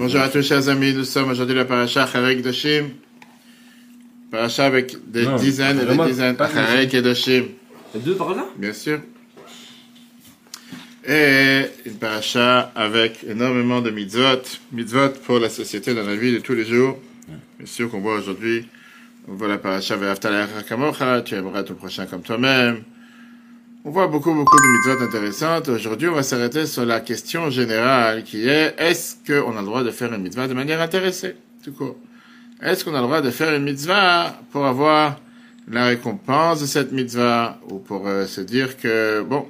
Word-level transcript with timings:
Bonjour 0.00 0.22
à 0.22 0.30
tous, 0.30 0.40
chers 0.40 0.66
amis. 0.70 0.94
Nous 0.94 1.04
sommes 1.04 1.28
aujourd'hui 1.28 1.54
la 1.54 1.66
paracha 1.66 2.06
Charek 2.06 2.40
Doshim. 2.40 2.86
Paracha 4.30 4.64
avec 4.64 4.96
des 5.06 5.26
Non, 5.26 5.36
dizaines 5.36 5.78
et 5.78 5.84
des 5.84 6.04
dizaines. 6.06 6.36
pas 6.36 6.48
Charek 6.48 6.94
et 6.94 7.02
Doshim, 7.02 7.44
Il 7.94 8.00
y 8.00 8.02
a 8.02 8.06
deux 8.06 8.14
par 8.14 8.34
là 8.34 8.46
bien 8.56 8.72
sûr. 8.72 8.98
Et 11.06 11.64
une 11.84 11.98
paracha 11.98 12.72
avec 12.74 13.24
énormément 13.28 13.82
de 13.82 13.90
mitzvot. 13.90 14.40
Mitzvot 14.72 15.10
pour 15.26 15.38
la 15.38 15.50
société 15.50 15.92
dans 15.92 16.06
la 16.06 16.16
vie 16.16 16.32
de 16.32 16.38
tous 16.38 16.54
les 16.54 16.64
jours. 16.64 16.98
Bien 17.58 17.66
sûr 17.66 17.90
qu'on 17.90 18.00
voit 18.00 18.16
aujourd'hui, 18.16 18.64
on 19.28 19.34
voit 19.34 19.48
la 19.48 19.58
paracha 19.58 19.96
Ve'aftal 19.96 20.48
Kamocha, 20.66 21.20
tu 21.20 21.34
aimeras 21.34 21.62
ton 21.62 21.74
prochain 21.74 22.06
comme 22.06 22.22
toi-même. 22.22 22.84
On 23.82 23.92
voit 23.92 24.08
beaucoup, 24.08 24.34
beaucoup 24.34 24.58
de 24.58 24.66
mitzvot 24.66 25.02
intéressantes. 25.02 25.70
Aujourd'hui, 25.70 26.06
on 26.08 26.14
va 26.14 26.22
s'arrêter 26.22 26.66
sur 26.66 26.84
la 26.84 27.00
question 27.00 27.48
générale 27.48 28.24
qui 28.24 28.46
est, 28.46 28.74
est-ce 28.76 29.16
qu'on 29.26 29.56
a 29.56 29.60
le 29.60 29.66
droit 29.66 29.82
de 29.82 29.90
faire 29.90 30.12
une 30.12 30.20
mitzvah 30.20 30.48
de 30.48 30.52
manière 30.52 30.82
intéressée, 30.82 31.36
tout 31.64 31.72
court? 31.72 31.96
Est-ce 32.60 32.84
qu'on 32.84 32.94
a 32.94 33.00
le 33.00 33.06
droit 33.06 33.22
de 33.22 33.30
faire 33.30 33.54
une 33.54 33.62
mitzvah 33.62 34.38
pour 34.52 34.66
avoir 34.66 35.18
la 35.66 35.86
récompense 35.86 36.60
de 36.60 36.66
cette 36.66 36.92
mitzvah 36.92 37.58
ou 37.70 37.78
pour 37.78 38.06
euh, 38.06 38.26
se 38.26 38.42
dire 38.42 38.76
que, 38.76 39.22
bon, 39.22 39.46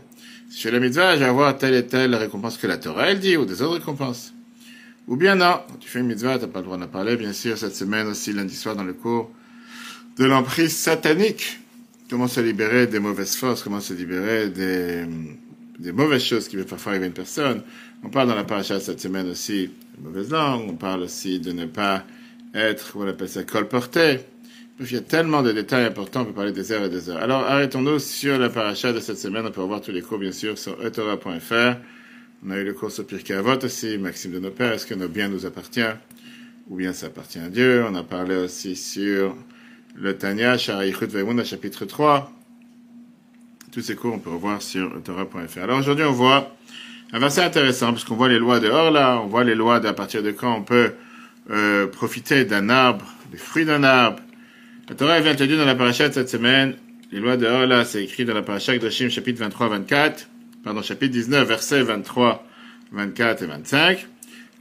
si 0.48 0.59
je 0.59 0.62
fais 0.62 0.70
la 0.70 0.78
mitzvah, 0.78 1.15
je 1.15 1.20
vais 1.20 1.25
avoir 1.25 1.59
telle 1.59 1.75
et 1.75 1.87
telle 1.89 2.15
récompense 2.15 2.56
que 2.56 2.69
la 2.69 2.78
Torah, 2.78 3.11
elle 3.11 3.19
dit, 3.19 3.37
ou 3.37 3.45
des 3.45 3.62
autres 3.62 3.78
récompenses. 3.78 4.33
Ou 5.09 5.17
bien 5.17 5.34
non, 5.34 5.59
tu 5.81 5.89
fais 5.89 5.98
une 5.98 6.06
mitzvah, 6.06 6.39
t'as 6.39 6.47
pas 6.47 6.61
le 6.61 6.67
droit 6.67 6.77
d'en 6.77 6.87
parler, 6.87 7.17
bien 7.17 7.33
sûr, 7.33 7.59
cette 7.59 7.75
semaine 7.75 8.06
aussi, 8.06 8.33
lundi 8.33 8.55
soir, 8.55 8.77
dans 8.77 8.84
le 8.84 8.92
cours 8.92 9.28
de 10.19 10.25
l'emprise 10.25 10.77
satanique. 10.77 11.59
Comment 12.10 12.27
se 12.27 12.41
libérer 12.41 12.88
des 12.88 12.98
mauvaises 12.98 13.37
forces, 13.37 13.62
comment 13.62 13.78
se 13.78 13.95
libérer 13.95 14.48
des, 14.48 15.05
des 15.78 15.92
mauvaises 15.92 16.25
choses 16.25 16.48
qui 16.48 16.56
peuvent 16.56 16.66
parfois 16.66 16.91
arriver 16.91 17.05
à 17.05 17.08
une 17.08 17.14
personne. 17.14 17.62
On 18.03 18.08
parle 18.11 18.27
dans 18.27 18.34
la 18.34 18.42
paracha 18.42 18.80
cette 18.80 19.00
semaine 19.00 19.28
aussi 19.30 19.70
de 19.97 20.05
mauvaise 20.05 20.31
langue, 20.31 20.69
on 20.69 20.75
parle 20.75 21.03
aussi 21.03 21.38
de 21.38 21.53
ne 21.53 21.66
pas 21.66 22.05
être, 22.53 22.97
on 22.97 23.06
appelle 23.06 23.28
ça, 23.28 23.44
colporté. 23.44 24.19
Il 24.81 24.91
y 24.91 24.97
a 24.97 25.03
tellement 25.03 25.42
de 25.42 25.53
détails 25.53 25.84
importants, 25.84 26.22
on 26.22 26.25
peut 26.25 26.33
parler 26.33 26.50
des 26.50 26.72
heures 26.72 26.83
et 26.83 26.88
des 26.88 27.11
heures. 27.11 27.22
Alors, 27.22 27.42
arrêtons-nous 27.42 28.00
sur 28.00 28.38
la 28.38 28.48
paracha 28.48 28.92
de 28.92 28.98
cette 28.98 29.19
semaine. 29.19 29.47
On 29.47 29.53
peut 29.53 29.61
revoir 29.61 29.81
tous 29.81 29.92
les 29.92 30.03
cours, 30.03 30.19
bien 30.19 30.33
sûr, 30.33 30.58
sur 30.58 30.84
etora.fr. 30.84 31.77
On 32.44 32.50
a 32.50 32.58
eu 32.58 32.64
le 32.64 32.72
cours 32.72 32.91
sur 32.91 33.06
Pirkei 33.06 33.34
Avot 33.34 33.62
aussi, 33.62 33.98
Maxime 33.98 34.33
de 34.33 34.41
nos 34.41 34.50
pères, 34.50 34.72
est-ce 34.72 34.86
que 34.86 34.94
nos 34.94 35.08
biens 35.08 35.28
nous 35.28 35.47
appartiennent 35.47 35.98
ou 36.69 36.77
bien 36.77 36.92
ça 36.92 37.06
appartient 37.06 37.38
à 37.38 37.48
Dieu? 37.48 37.84
On 37.88 37.94
a 37.94 38.03
parlé 38.03 38.34
aussi 38.34 38.75
sur 38.75 39.36
le 40.01 40.17
Tanya, 40.17 40.56
Sharayichut 40.56 41.06
Vaimuna, 41.06 41.45
chapitre 41.45 41.84
3. 41.84 42.33
Tous 43.70 43.83
ces 43.83 43.95
cours, 43.95 44.15
on 44.15 44.19
peut 44.19 44.31
revoir 44.31 44.62
sur 44.62 44.97
etora.fr. 44.97 45.59
Alors 45.62 45.79
aujourd'hui, 45.79 46.05
on 46.05 46.12
voit 46.12 46.56
un 47.12 47.19
verset 47.19 47.43
intéressant, 47.43 47.93
puisqu'on 47.93 48.17
voit 48.17 48.28
les 48.28 48.39
lois 48.39 48.61
de 48.61 48.69
là, 48.69 49.21
on 49.23 49.27
voit 49.27 49.45
les 49.45 49.55
lois 49.55 49.78
d'à 49.78 49.93
partir 49.93 50.23
de 50.23 50.31
quand 50.31 50.56
on 50.56 50.62
peut 50.62 50.93
euh, 51.51 51.87
profiter 51.87 52.45
d'un 52.45 52.71
arbre, 52.71 53.05
des 53.31 53.37
fruits 53.37 53.67
d'un 53.67 53.84
arbre. 53.84 54.21
La 54.89 54.95
Torah 54.95 55.21
vient 55.21 55.34
te 55.34 55.45
dire 55.45 55.59
dans 55.59 55.67
la 55.67 55.75
paracha 55.75 56.11
cette 56.11 56.31
semaine, 56.31 56.77
les 57.12 57.21
lois 57.21 57.37
de 57.37 57.47
là, 57.47 57.84
c'est 57.84 58.03
écrit 58.03 58.25
dans 58.25 58.34
la 58.34 58.43
paracha 58.43 58.77
de 58.77 58.91
Shim, 58.91 59.11
chapitre 59.11 59.45
23-24, 59.47 60.27
pardon, 60.65 60.83
chapitre 60.83 61.12
19, 61.12 61.47
versets 61.47 61.83
23, 61.83 62.47
24 62.93 63.43
et 63.43 63.47
25. 63.47 64.06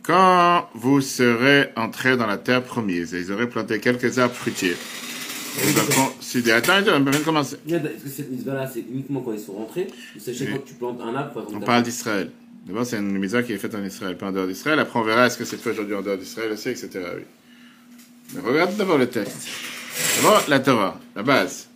Quand 0.03 0.69
vous 0.73 1.01
serez 1.01 1.69
entrés 1.75 2.17
dans 2.17 2.27
la 2.27 2.37
terre 2.37 2.63
promise, 2.63 3.13
et 3.13 3.19
ils 3.19 3.31
auraient 3.31 3.49
planté 3.49 3.79
quelques 3.79 4.19
arbres 4.19 4.35
fruitiers. 4.35 4.75
Allez 5.63 5.73
considérer, 6.15 6.57
attends, 6.57 6.73
on 6.95 7.03
peut 7.03 7.11
même 7.11 7.23
commencer. 7.23 7.57
C'est 8.07 8.79
uniquement 8.91 9.21
quand 9.21 9.33
ils 9.33 9.39
sont 9.39 9.53
rentrés 9.53 9.87
c'est 10.17 10.33
que 10.33 10.57
tu 10.67 10.73
plantes 10.75 10.99
un 11.01 11.15
arbre 11.15 11.45
On 11.53 11.59
parle 11.59 11.83
d'Israël. 11.83 12.31
D'abord, 12.65 12.85
c'est 12.85 12.97
une 12.97 13.17
mitzvah 13.17 13.41
qui 13.43 13.53
est 13.53 13.57
faite 13.57 13.73
en 13.75 13.83
Israël, 13.83 14.17
pas 14.17 14.27
en 14.27 14.31
dehors 14.31 14.45
d'Israël. 14.47 14.79
Après, 14.79 14.99
on 14.99 15.03
verra 15.03 15.25
est-ce 15.27 15.37
que 15.37 15.45
c'est 15.45 15.57
fait 15.57 15.71
aujourd'hui 15.71 15.95
en 15.95 16.01
dehors 16.01 16.17
d'Israël 16.17 16.51
aussi, 16.51 16.69
etc. 16.69 16.89
Oui. 17.15 17.23
Mais 18.35 18.41
regarde 18.41 18.75
d'abord 18.77 18.97
le 18.97 19.07
texte. 19.07 19.47
D'abord, 20.17 20.43
la 20.47 20.59
Torah, 20.59 20.99
la 21.15 21.23
base. 21.23 21.67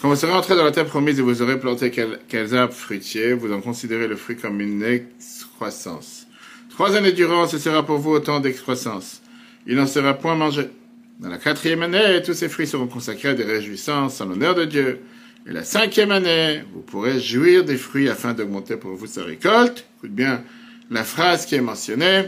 Quand 0.00 0.08
vous 0.08 0.16
serez 0.16 0.32
entré 0.32 0.56
dans 0.56 0.64
la 0.64 0.72
terre 0.72 0.86
promise 0.86 1.18
et 1.18 1.22
vous 1.22 1.42
aurez 1.42 1.60
planté 1.60 1.90
quel- 1.90 2.18
quels 2.26 2.54
arbres 2.56 2.72
fruitiers, 2.74 3.34
vous 3.34 3.52
en 3.52 3.60
considérez 3.60 4.08
le 4.08 4.16
fruit 4.16 4.36
comme 4.36 4.60
une 4.60 4.82
excroissance. 4.82 6.26
Trois 6.70 6.96
années 6.96 7.12
durant, 7.12 7.46
ce 7.46 7.58
sera 7.58 7.84
pour 7.84 7.98
vous 7.98 8.10
autant 8.12 8.40
d'excroissance. 8.40 9.20
Il 9.66 9.76
n'en 9.76 9.86
sera 9.86 10.14
point 10.14 10.34
mangé. 10.34 10.68
Dans 11.20 11.28
la 11.28 11.36
quatrième 11.36 11.82
année, 11.82 12.22
tous 12.24 12.32
ces 12.32 12.48
fruits 12.48 12.66
seront 12.66 12.86
consacrés 12.86 13.28
à 13.28 13.34
des 13.34 13.44
réjouissances 13.44 14.22
en 14.22 14.24
l'honneur 14.24 14.54
de 14.54 14.64
Dieu. 14.64 15.00
Et 15.46 15.52
la 15.52 15.64
cinquième 15.64 16.12
année, 16.12 16.62
vous 16.72 16.80
pourrez 16.80 17.20
jouir 17.20 17.62
des 17.62 17.76
fruits 17.76 18.08
afin 18.08 18.32
d'augmenter 18.32 18.78
pour 18.78 18.94
vous 18.94 19.06
sa 19.06 19.24
récolte. 19.24 19.84
Écoute 19.98 20.12
bien 20.12 20.42
la 20.90 21.04
phrase 21.04 21.44
qui 21.44 21.56
est 21.56 21.60
mentionnée. 21.60 22.22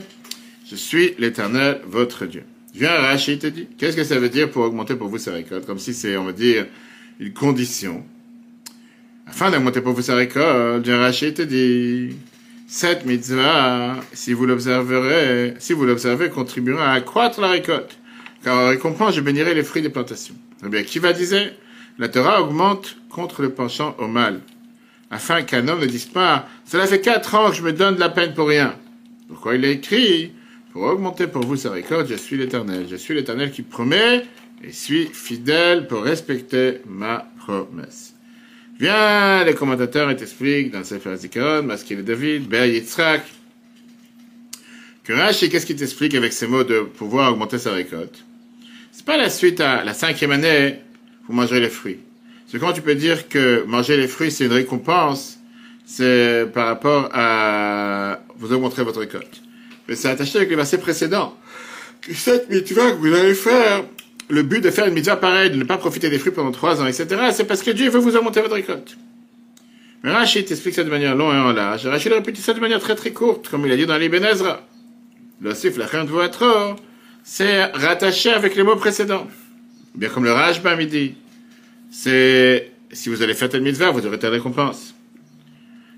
Je 0.70 0.76
suis 0.76 1.14
l'éternel, 1.18 1.80
votre 1.86 2.26
Dieu. 2.26 2.42
Viens, 2.74 2.90
Rachid 2.90 3.38
te 3.38 3.46
dit. 3.46 3.66
Qu'est-ce 3.78 3.96
que 3.96 4.04
ça 4.04 4.18
veut 4.18 4.28
dire 4.28 4.50
pour 4.50 4.62
augmenter 4.62 4.94
pour 4.94 5.08
vous 5.08 5.16
sa 5.16 5.32
récolte? 5.32 5.64
Comme 5.64 5.78
si 5.78 5.94
c'est, 5.94 6.18
on 6.18 6.24
va 6.24 6.32
dire, 6.32 6.66
une 7.18 7.32
condition. 7.32 8.04
Afin 9.26 9.50
d'augmenter 9.50 9.80
pour 9.80 9.94
vous 9.94 10.02
sa 10.02 10.16
récolte, 10.16 10.84
viens, 10.84 10.98
Rachid 10.98 11.32
te 11.32 11.42
dit. 11.42 12.14
Cette 12.68 13.06
mitzvah, 13.06 14.00
si 14.12 14.34
vous 14.34 14.44
l'observerez, 14.44 15.54
si 15.58 15.72
vous 15.72 15.86
l'observez, 15.86 16.28
contribuera 16.28 16.92
à 16.92 16.94
accroître 16.96 17.40
la 17.40 17.48
récolte. 17.48 17.98
Car 18.42 18.58
en 18.58 18.68
récompense, 18.68 19.14
je 19.14 19.20
bénirai 19.20 19.54
les 19.54 19.62
fruits 19.62 19.82
des 19.82 19.88
plantations. 19.88 20.34
Eh 20.64 20.68
bien, 20.68 20.82
qui 20.82 20.98
va 20.98 21.12
disait? 21.12 21.54
La 21.98 22.08
Torah 22.08 22.42
augmente 22.42 22.96
contre 23.10 23.42
le 23.42 23.50
penchant 23.50 23.94
au 23.98 24.08
mal, 24.08 24.40
afin 25.10 25.42
qu'un 25.42 25.68
homme 25.68 25.80
ne 25.80 25.86
dise 25.86 26.06
pas 26.06 26.48
Cela 26.64 26.86
fait 26.86 27.00
quatre 27.00 27.34
ans 27.34 27.50
que 27.50 27.56
je 27.56 27.62
me 27.62 27.72
donne 27.72 27.96
de 27.96 28.00
la 28.00 28.08
peine 28.08 28.32
pour 28.32 28.48
rien. 28.48 28.74
Pourquoi 29.28 29.56
il 29.56 29.64
a 29.64 29.68
écrit 29.68 30.32
Pour 30.72 30.82
augmenter 30.82 31.26
pour 31.26 31.44
vous 31.44 31.56
sa 31.56 31.70
récolte, 31.70 32.08
je 32.08 32.14
suis 32.14 32.36
l'Éternel. 32.36 32.86
Je 32.90 32.96
suis 32.96 33.14
l'Éternel 33.14 33.50
qui 33.50 33.62
promet 33.62 34.24
et 34.64 34.72
suis 34.72 35.06
fidèle 35.06 35.86
pour 35.86 36.02
respecter 36.02 36.80
ma 36.86 37.26
promesse. 37.38 38.14
Viens, 38.80 39.44
les 39.44 39.54
commentateurs 39.54 40.14
t'expliquent 40.16 40.72
dans 40.72 40.82
Sefer 40.82 41.16
Zikaron, 41.16 41.62
Maskil 41.62 41.98
et 42.00 42.02
David, 42.02 42.48
Ber 42.48 42.66
Yitzhak, 42.66 43.22
que 45.04 45.12
Rashi, 45.12 45.50
qu'est-ce 45.50 45.66
qu'il 45.66 45.76
t'explique 45.76 46.14
avec 46.14 46.32
ces 46.32 46.46
mots 46.46 46.62
de 46.62 46.80
pouvoir 46.80 47.32
augmenter 47.32 47.58
sa 47.58 47.72
récolte? 47.72 48.24
C'est 49.02 49.06
pas 49.06 49.16
la 49.16 49.30
suite 49.30 49.60
à 49.60 49.82
la 49.82 49.94
cinquième 49.94 50.30
année, 50.30 50.76
vous 51.26 51.34
mangerez 51.34 51.58
les 51.58 51.70
fruits. 51.70 51.98
C'est 52.46 52.60
quand 52.60 52.72
tu 52.72 52.82
peux 52.82 52.94
dire 52.94 53.28
que 53.28 53.64
manger 53.66 53.96
les 53.96 54.06
fruits, 54.06 54.30
c'est 54.30 54.44
une 54.44 54.52
récompense, 54.52 55.40
c'est 55.84 56.46
par 56.54 56.68
rapport 56.68 57.10
à 57.12 58.20
vous 58.36 58.52
augmenterez 58.52 58.84
votre 58.84 59.00
récolte. 59.00 59.42
Mais 59.88 59.96
c'est 59.96 60.08
attaché 60.08 60.36
avec 60.36 60.50
le 60.50 60.54
verset 60.54 60.78
précédent. 60.78 61.36
Cette 62.14 62.48
mitzvah 62.48 62.92
que 62.92 62.96
vous 62.98 63.12
allez 63.12 63.34
faire, 63.34 63.82
le 64.28 64.44
but 64.44 64.60
de 64.60 64.70
faire 64.70 64.86
une 64.86 64.94
mitzvah 64.94 65.16
pareille, 65.16 65.50
de 65.50 65.56
ne 65.56 65.64
pas 65.64 65.78
profiter 65.78 66.08
des 66.08 66.20
fruits 66.20 66.30
pendant 66.30 66.52
trois 66.52 66.80
ans, 66.80 66.86
etc., 66.86 67.08
c'est 67.32 67.48
parce 67.48 67.64
que 67.64 67.72
Dieu 67.72 67.90
veut 67.90 67.98
vous 67.98 68.14
augmenter 68.14 68.40
votre 68.40 68.54
récolte. 68.54 68.96
Mais 70.04 70.12
Rachid 70.12 70.44
t'explique 70.44 70.76
ça 70.76 70.84
de 70.84 70.90
manière 70.90 71.16
longue 71.16 71.34
et 71.34 71.38
en 71.38 71.52
large. 71.52 71.88
Rachid 71.88 72.12
répète 72.12 72.36
ça 72.36 72.54
de 72.54 72.60
manière 72.60 72.78
très 72.78 72.94
très 72.94 73.10
courte, 73.10 73.48
comme 73.48 73.66
il 73.66 73.72
a 73.72 73.76
dit 73.76 73.84
dans 73.84 73.98
l'Ibn 73.98 74.24
Ezra. 74.24 74.64
Le 75.40 75.56
sif, 75.56 75.76
la 75.76 75.88
c'est 77.24 77.64
rattaché 77.64 78.30
avec 78.30 78.56
les 78.56 78.62
mots 78.62 78.76
précédents. 78.76 79.26
Bien 79.94 80.08
comme 80.08 80.24
le 80.24 80.32
Rajbam 80.32 80.80
il 80.80 80.88
dit, 80.88 81.14
c'est 81.90 82.72
si 82.90 83.08
vous 83.08 83.22
allez 83.22 83.34
faire 83.34 83.48
telle 83.48 83.62
mitzvah, 83.62 83.90
vous 83.90 84.06
aurez 84.06 84.18
telle 84.18 84.32
récompense. 84.32 84.94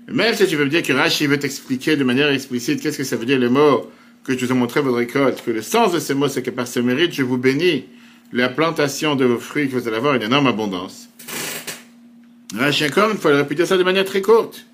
Même 0.07 0.35
si 0.35 0.47
tu 0.47 0.55
veux 0.55 0.65
me 0.65 0.69
dire 0.69 0.83
que 0.83 0.93
Rashi 0.93 1.25
veut 1.25 1.39
t'expliquer 1.39 1.95
de 1.95 2.03
manière 2.03 2.29
explicite 2.29 2.81
qu'est-ce 2.81 2.97
que 2.97 3.03
ça 3.03 3.15
veut 3.15 3.25
dire 3.25 3.39
le 3.39 3.49
mot 3.49 3.89
que 4.23 4.37
je 4.37 4.45
vous 4.45 4.51
ai 4.51 4.55
montré 4.55 4.81
votre 4.81 4.97
récolte, 4.97 5.43
que 5.43 5.51
le 5.51 5.61
sens 5.61 5.91
de 5.91 5.99
ces 5.99 6.13
mots 6.13 6.27
c'est 6.27 6.43
que 6.43 6.51
par 6.51 6.67
ce 6.67 6.79
mérite 6.79 7.13
je 7.13 7.23
vous 7.23 7.37
bénis 7.37 7.85
la 8.31 8.49
plantation 8.49 9.15
de 9.15 9.25
vos 9.25 9.39
fruits 9.39 9.67
que 9.67 9.73
vous 9.73 9.87
allez 9.87 9.97
avoir 9.97 10.15
une 10.15 10.23
énorme 10.23 10.47
abondance. 10.47 11.09
Rashi 12.55 12.85
encore 12.85 13.09
il 13.11 13.17
faut 13.17 13.29
le 13.29 13.37
répéter 13.37 13.65
ça 13.65 13.77
de 13.77 13.83
manière 13.83 14.05
très 14.05 14.21
courte. 14.21 14.65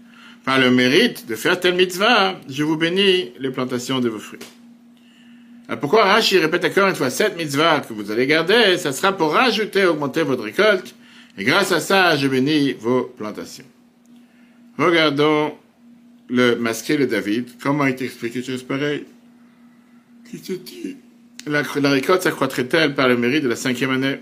Par 0.43 0.59
le 0.59 0.71
mérite 0.71 1.27
de 1.27 1.35
faire 1.35 1.59
telle 1.59 1.75
mitzvah, 1.75 2.39
je 2.49 2.63
vous 2.63 2.75
bénis 2.75 3.31
les 3.39 3.51
plantations 3.51 3.99
de 3.99 4.09
vos 4.09 4.19
fruits. 4.19 4.39
Alors 5.71 5.79
pourquoi 5.79 6.03
Rashi 6.03 6.37
répète 6.37 6.65
encore 6.65 6.89
une 6.89 6.95
fois 6.95 7.09
cette 7.09 7.37
mitzvah 7.37 7.79
que 7.79 7.93
vous 7.93 8.11
allez 8.11 8.27
garder, 8.27 8.77
ça 8.77 8.91
sera 8.91 9.13
pour 9.13 9.31
rajouter, 9.31 9.85
augmenter 9.85 10.21
votre 10.23 10.43
récolte, 10.43 10.93
et 11.37 11.45
grâce 11.45 11.71
à 11.71 11.79
ça, 11.79 12.17
je 12.17 12.27
bénis 12.27 12.73
vos 12.73 13.03
plantations. 13.03 13.63
Regardons 14.77 15.53
le 16.27 16.55
masqué 16.55 16.97
de 16.97 17.05
David, 17.05 17.51
comment 17.63 17.85
il 17.85 17.95
t'explique 17.95 18.33
quelque 18.33 18.47
chose 18.51 18.63
pareil? 18.63 19.05
Qui 20.29 20.41
te 20.41 20.51
dit? 20.51 20.97
La, 21.47 21.63
la 21.79 21.89
récolte 21.89 22.23
s'accroîtrait-elle 22.23 22.93
par 22.93 23.07
le 23.07 23.15
mérite 23.15 23.43
de 23.43 23.47
la 23.47 23.55
cinquième 23.55 23.91
année 23.91 24.19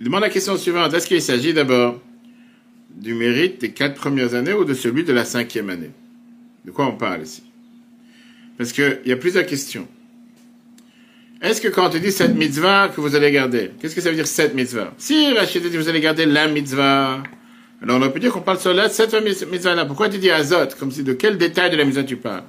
Il 0.00 0.06
demande 0.06 0.22
la 0.22 0.30
question 0.30 0.56
suivante. 0.56 0.94
Est-ce 0.94 1.06
qu'il 1.06 1.20
s'agit 1.20 1.52
d'abord 1.52 2.00
du 2.90 3.12
mérite 3.12 3.60
des 3.60 3.72
quatre 3.72 3.96
premières 3.96 4.32
années 4.32 4.54
ou 4.54 4.64
de 4.64 4.72
celui 4.72 5.04
de 5.04 5.12
la 5.12 5.26
cinquième 5.26 5.68
année? 5.68 5.90
De 6.64 6.70
quoi 6.70 6.86
on 6.86 6.96
parle 6.96 7.24
ici? 7.24 7.42
Parce 8.58 8.72
qu'il 8.72 9.00
y 9.04 9.12
a 9.12 9.16
plusieurs 9.16 9.46
questions. 9.46 9.86
Est-ce 11.42 11.60
que 11.60 11.68
quand 11.68 11.86
on 11.86 11.90
te 11.90 11.98
dit 11.98 12.10
cette 12.10 12.34
mitzvah 12.34 12.88
que 12.88 13.00
vous 13.00 13.14
allez 13.14 13.30
garder, 13.30 13.70
qu'est-ce 13.80 13.94
que 13.94 14.00
ça 14.00 14.08
veut 14.08 14.16
dire 14.16 14.26
cette 14.26 14.54
mitzvah 14.54 14.94
Si 14.96 15.32
Rachid 15.34 15.62
dit 15.62 15.76
vous 15.76 15.88
allez 15.88 16.00
garder 16.00 16.24
la 16.24 16.48
mitzvah, 16.48 17.22
alors 17.82 18.00
on 18.02 18.10
pu 18.10 18.20
dire 18.20 18.32
qu'on 18.32 18.40
parle 18.40 18.58
sur 18.58 18.72
la, 18.72 18.88
cette 18.88 19.14
mitzvah-là. 19.50 19.84
Pourquoi 19.84 20.08
tu 20.08 20.18
dis 20.18 20.30
azot 20.30 20.68
Comme 20.78 20.90
si 20.90 21.02
de 21.02 21.12
quel 21.12 21.36
détail 21.36 21.70
de 21.70 21.76
la 21.76 21.84
mitzvah 21.84 22.04
tu 22.04 22.16
parles? 22.16 22.44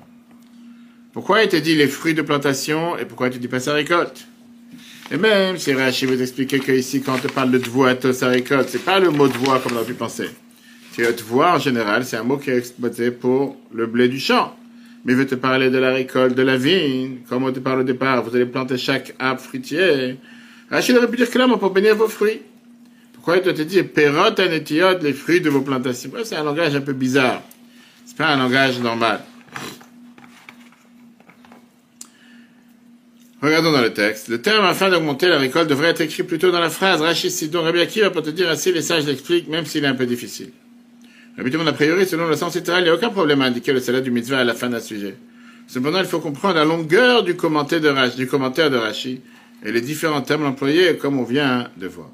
Pourquoi 1.11 1.43
il 1.43 1.49
te 1.49 1.57
dit 1.57 1.75
les 1.75 1.87
fruits 1.87 2.13
de 2.13 2.21
plantation 2.21 2.97
et 2.97 3.03
pourquoi 3.03 3.29
te 3.29 3.37
dit 3.37 3.49
pas 3.49 3.59
sa 3.59 3.73
récolte? 3.73 4.25
Et 5.11 5.17
même 5.17 5.57
si 5.57 5.73
Rachid 5.73 6.09
vous 6.09 6.21
expliquer 6.21 6.59
que 6.59 6.71
ici, 6.71 7.01
quand 7.01 7.15
on 7.15 7.19
te 7.19 7.27
parle 7.27 7.51
de 7.51 7.57
tvoato, 7.57 8.13
sa 8.13 8.29
récolte, 8.29 8.69
c'est 8.69 8.83
pas 8.83 8.99
le 8.99 9.09
mot 9.09 9.27
voix 9.27 9.59
comme 9.59 9.77
on 9.77 9.81
a 9.81 9.83
pu 9.83 9.93
penser. 9.93 10.29
Voix 11.27 11.53
en 11.53 11.59
général, 11.59 12.05
c'est 12.05 12.17
un 12.17 12.23
mot 12.23 12.37
qui 12.37 12.49
est 12.49 12.57
exploité 12.57 13.11
pour 13.11 13.55
le 13.73 13.85
blé 13.85 14.07
du 14.07 14.19
champ. 14.19 14.55
Mais 15.07 15.13
il 15.13 15.19
veut 15.19 15.25
te 15.25 15.35
parler 15.35 15.69
de 15.69 15.77
la 15.77 15.93
récolte 15.93 16.35
de 16.35 16.41
la 16.41 16.57
vigne, 16.57 17.19
comme 17.29 17.45
on 17.45 17.53
te 17.53 17.59
parle 17.59 17.79
au 17.79 17.83
départ, 17.83 18.21
vous 18.23 18.35
allez 18.35 18.45
planter 18.45 18.77
chaque 18.77 19.15
arbre 19.19 19.39
fruitier. 19.39 20.17
Rachid 20.69 20.97
aurait 20.97 21.07
pu 21.07 21.15
dire 21.15 21.29
clairement 21.29 21.57
pour 21.57 21.69
bénir 21.69 21.95
vos 21.95 22.09
fruits. 22.09 22.41
Pourquoi 23.13 23.37
il 23.37 23.41
te 23.41 23.61
dit 23.61 23.83
perot 23.83 24.37
anetiot, 24.37 24.99
les 25.01 25.13
fruits 25.13 25.39
de 25.39 25.49
vos 25.49 25.61
plantations? 25.61 26.11
C'est 26.25 26.35
un 26.35 26.43
langage 26.43 26.75
un 26.75 26.81
peu 26.81 26.91
bizarre. 26.91 27.41
C'est 28.05 28.17
pas 28.17 28.27
un 28.27 28.37
langage 28.37 28.79
normal. 28.81 29.21
Regardons 33.41 33.71
dans 33.71 33.81
le 33.81 33.93
texte. 33.93 34.27
Le 34.27 34.41
terme 34.41 34.65
afin 34.65 34.89
d'augmenter 34.89 35.29
la 35.29 35.37
récolte 35.37 35.69
devrait 35.69 35.91
être 35.91 36.01
écrit 36.01 36.23
plutôt 36.23 36.51
dans 36.51 36.59
la 36.59 36.69
phrase 36.69 36.99
Rachid 36.99 37.31
Sidon 37.31 37.63
Rabbi 37.63 37.79
Akiva 37.79 38.09
pour 38.09 38.23
te 38.23 38.29
dire 38.29 38.49
ainsi 38.49 38.73
les 38.73 38.81
sages 38.81 39.05
l'expliquent, 39.05 39.47
même 39.47 39.65
s'il 39.65 39.85
est 39.85 39.87
un 39.87 39.95
peu 39.95 40.05
difficile. 40.05 40.51
Habituellement, 41.37 41.69
a 41.69 41.73
priori, 41.73 42.05
selon 42.05 42.27
le 42.27 42.35
sens 42.35 42.55
littéral, 42.55 42.81
il 42.81 42.85
n'y 42.85 42.89
a 42.89 42.95
aucun 42.95 43.09
problème 43.09 43.41
à 43.41 43.45
indiquer 43.45 43.73
le 43.73 43.79
salaire 43.79 44.01
du 44.01 44.11
mitzvah 44.11 44.39
à 44.39 44.43
la 44.43 44.53
fin 44.53 44.69
d'un 44.69 44.79
sujet. 44.79 45.15
Cependant, 45.67 45.99
il 45.99 46.05
faut 46.05 46.19
comprendre 46.19 46.55
la 46.55 46.65
longueur 46.65 47.23
du 47.23 47.35
commentaire 47.35 47.81
de 47.81 47.89
Rashi, 47.89 48.17
du 48.17 48.27
commentaire 48.27 48.71
de 48.71 48.77
Rashi 48.77 49.21
et 49.63 49.71
les 49.71 49.81
différents 49.81 50.21
termes 50.21 50.45
employés 50.45 50.97
comme 50.97 51.19
on 51.19 51.23
vient 51.23 51.69
de 51.77 51.87
voir. 51.87 52.09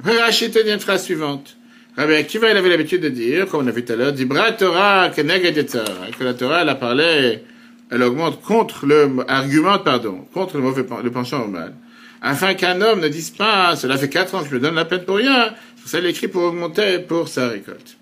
Après, 0.00 0.18
Rashi 0.20 0.50
te 0.50 0.62
dit 0.62 0.70
une 0.70 0.80
phrase 0.80 1.04
suivante. 1.04 1.56
Rabbi 1.96 2.14
Akiva, 2.14 2.50
il 2.50 2.56
avait 2.56 2.68
l'habitude 2.68 3.02
de 3.02 3.08
dire, 3.08 3.46
comme 3.46 3.64
on 3.64 3.68
a 3.68 3.70
vu 3.70 3.84
tout 3.84 3.92
à 3.92 3.96
l'heure, 3.96 4.12
Dibra 4.12 4.50
Torah 4.52 5.10
que 5.10 6.24
la 6.24 6.34
Torah, 6.34 6.62
elle 6.62 6.68
a 6.68 6.74
parlé 6.74 7.42
elle 7.90 8.02
augmente 8.02 8.42
contre 8.42 8.86
le, 8.86 9.24
argumente, 9.28 9.84
pardon, 9.84 10.26
contre 10.32 10.56
le 10.56 10.62
mauvais, 10.62 10.84
le 11.02 11.10
penchant 11.10 11.44
au 11.44 11.48
mal. 11.48 11.74
Afin 12.22 12.54
qu'un 12.54 12.80
homme 12.80 13.00
ne 13.00 13.08
dise 13.08 13.30
pas, 13.30 13.76
cela 13.76 13.96
fait 13.98 14.08
quatre 14.08 14.34
ans 14.34 14.42
que 14.42 14.48
je 14.48 14.54
me 14.54 14.60
donne 14.60 14.74
la 14.74 14.84
peine 14.84 15.04
pour 15.04 15.16
rien, 15.16 15.54
ça 15.84 16.00
l'écrit 16.00 16.26
pour 16.26 16.42
augmenter 16.42 16.98
pour 16.98 17.28
sa 17.28 17.48
récolte. 17.48 17.96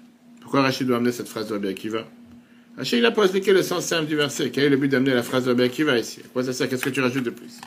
Pourquoi 0.53 0.67
Rachid 0.67 0.87
doit 0.87 0.99
amener 0.99 1.13
cette 1.13 1.29
phrase 1.29 1.49
de 1.49 1.55
Rabbi 1.55 1.69
Akiva 1.69 2.07
Rachid, 2.77 2.99
il 2.99 3.07
a 3.07 3.11
pas 3.11 3.23
expliqué 3.23 3.55
le 3.55 3.63
sens 3.63 3.87
simple 3.87 4.05
du 4.05 4.17
verset. 4.17 4.51
Quel 4.51 4.65
est 4.65 4.69
le 4.69 4.77
but 4.77 4.89
d'amener 4.89 5.15
la 5.15 5.23
phrase 5.23 5.47
de 5.47 5.49
Rabbi 5.49 5.63
Akiva 5.63 5.99
ici 5.99 6.21
ça 6.53 6.67
Qu'est-ce 6.67 6.85
que 6.85 6.91
tu 6.91 7.01
rajoutes 7.01 7.25
de 7.25 7.31
plus 7.31 7.59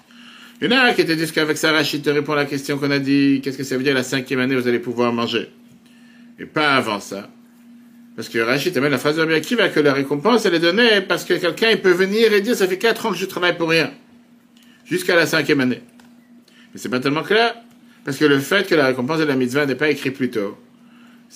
Il 0.61 0.71
y 0.71 0.71
en 0.71 0.77
a 0.77 0.93
qui 0.93 1.03
te 1.03 1.11
disent 1.11 1.31
qu'avec 1.31 1.57
ça, 1.57 1.71
Rachid 1.71 2.03
te 2.03 2.11
répond 2.11 2.33
à 2.33 2.35
la 2.35 2.45
question 2.45 2.77
qu'on 2.77 2.91
a 2.91 2.99
dit, 2.99 3.41
qu'est-ce 3.43 3.57
que 3.57 3.63
ça 3.63 3.75
veut 3.75 3.81
dire 3.81 3.95
la 3.95 4.03
cinquième 4.03 4.39
année, 4.39 4.55
vous 4.55 4.67
allez 4.67 4.77
pouvoir 4.77 5.11
manger 5.11 5.49
Et 6.37 6.45
pas 6.45 6.75
avant 6.75 6.99
ça. 6.99 7.27
Parce 8.15 8.29
que 8.29 8.37
Rachid 8.37 8.77
amène 8.77 8.91
la 8.91 8.99
phrase 8.99 9.15
de 9.15 9.21
Rabbi 9.21 9.33
Akiva 9.33 9.69
que 9.69 9.79
la 9.79 9.91
récompense, 9.91 10.45
elle 10.45 10.53
est 10.53 10.59
donnée 10.59 11.01
parce 11.01 11.25
que 11.25 11.33
quelqu'un, 11.33 11.75
peut 11.77 11.89
venir 11.89 12.33
et 12.33 12.41
dire, 12.41 12.55
ça 12.55 12.67
fait 12.67 12.77
quatre 12.77 13.07
ans 13.07 13.11
que 13.13 13.17
je 13.17 13.25
travaille 13.25 13.57
pour 13.57 13.69
rien. 13.69 13.89
Jusqu'à 14.85 15.15
la 15.15 15.25
cinquième 15.25 15.61
année. 15.61 15.81
Mais 16.71 16.79
c'est 16.79 16.89
pas 16.89 16.99
tellement 16.99 17.23
clair. 17.23 17.55
Parce 18.03 18.17
que 18.17 18.25
le 18.25 18.37
fait 18.37 18.67
que 18.67 18.75
la 18.75 18.85
récompense 18.85 19.17
de 19.17 19.23
la 19.23 19.35
mitzvah 19.35 19.65
n'est 19.65 19.73
pas 19.73 19.89
écrite 19.89 20.13
plus 20.13 20.29
tôt, 20.29 20.55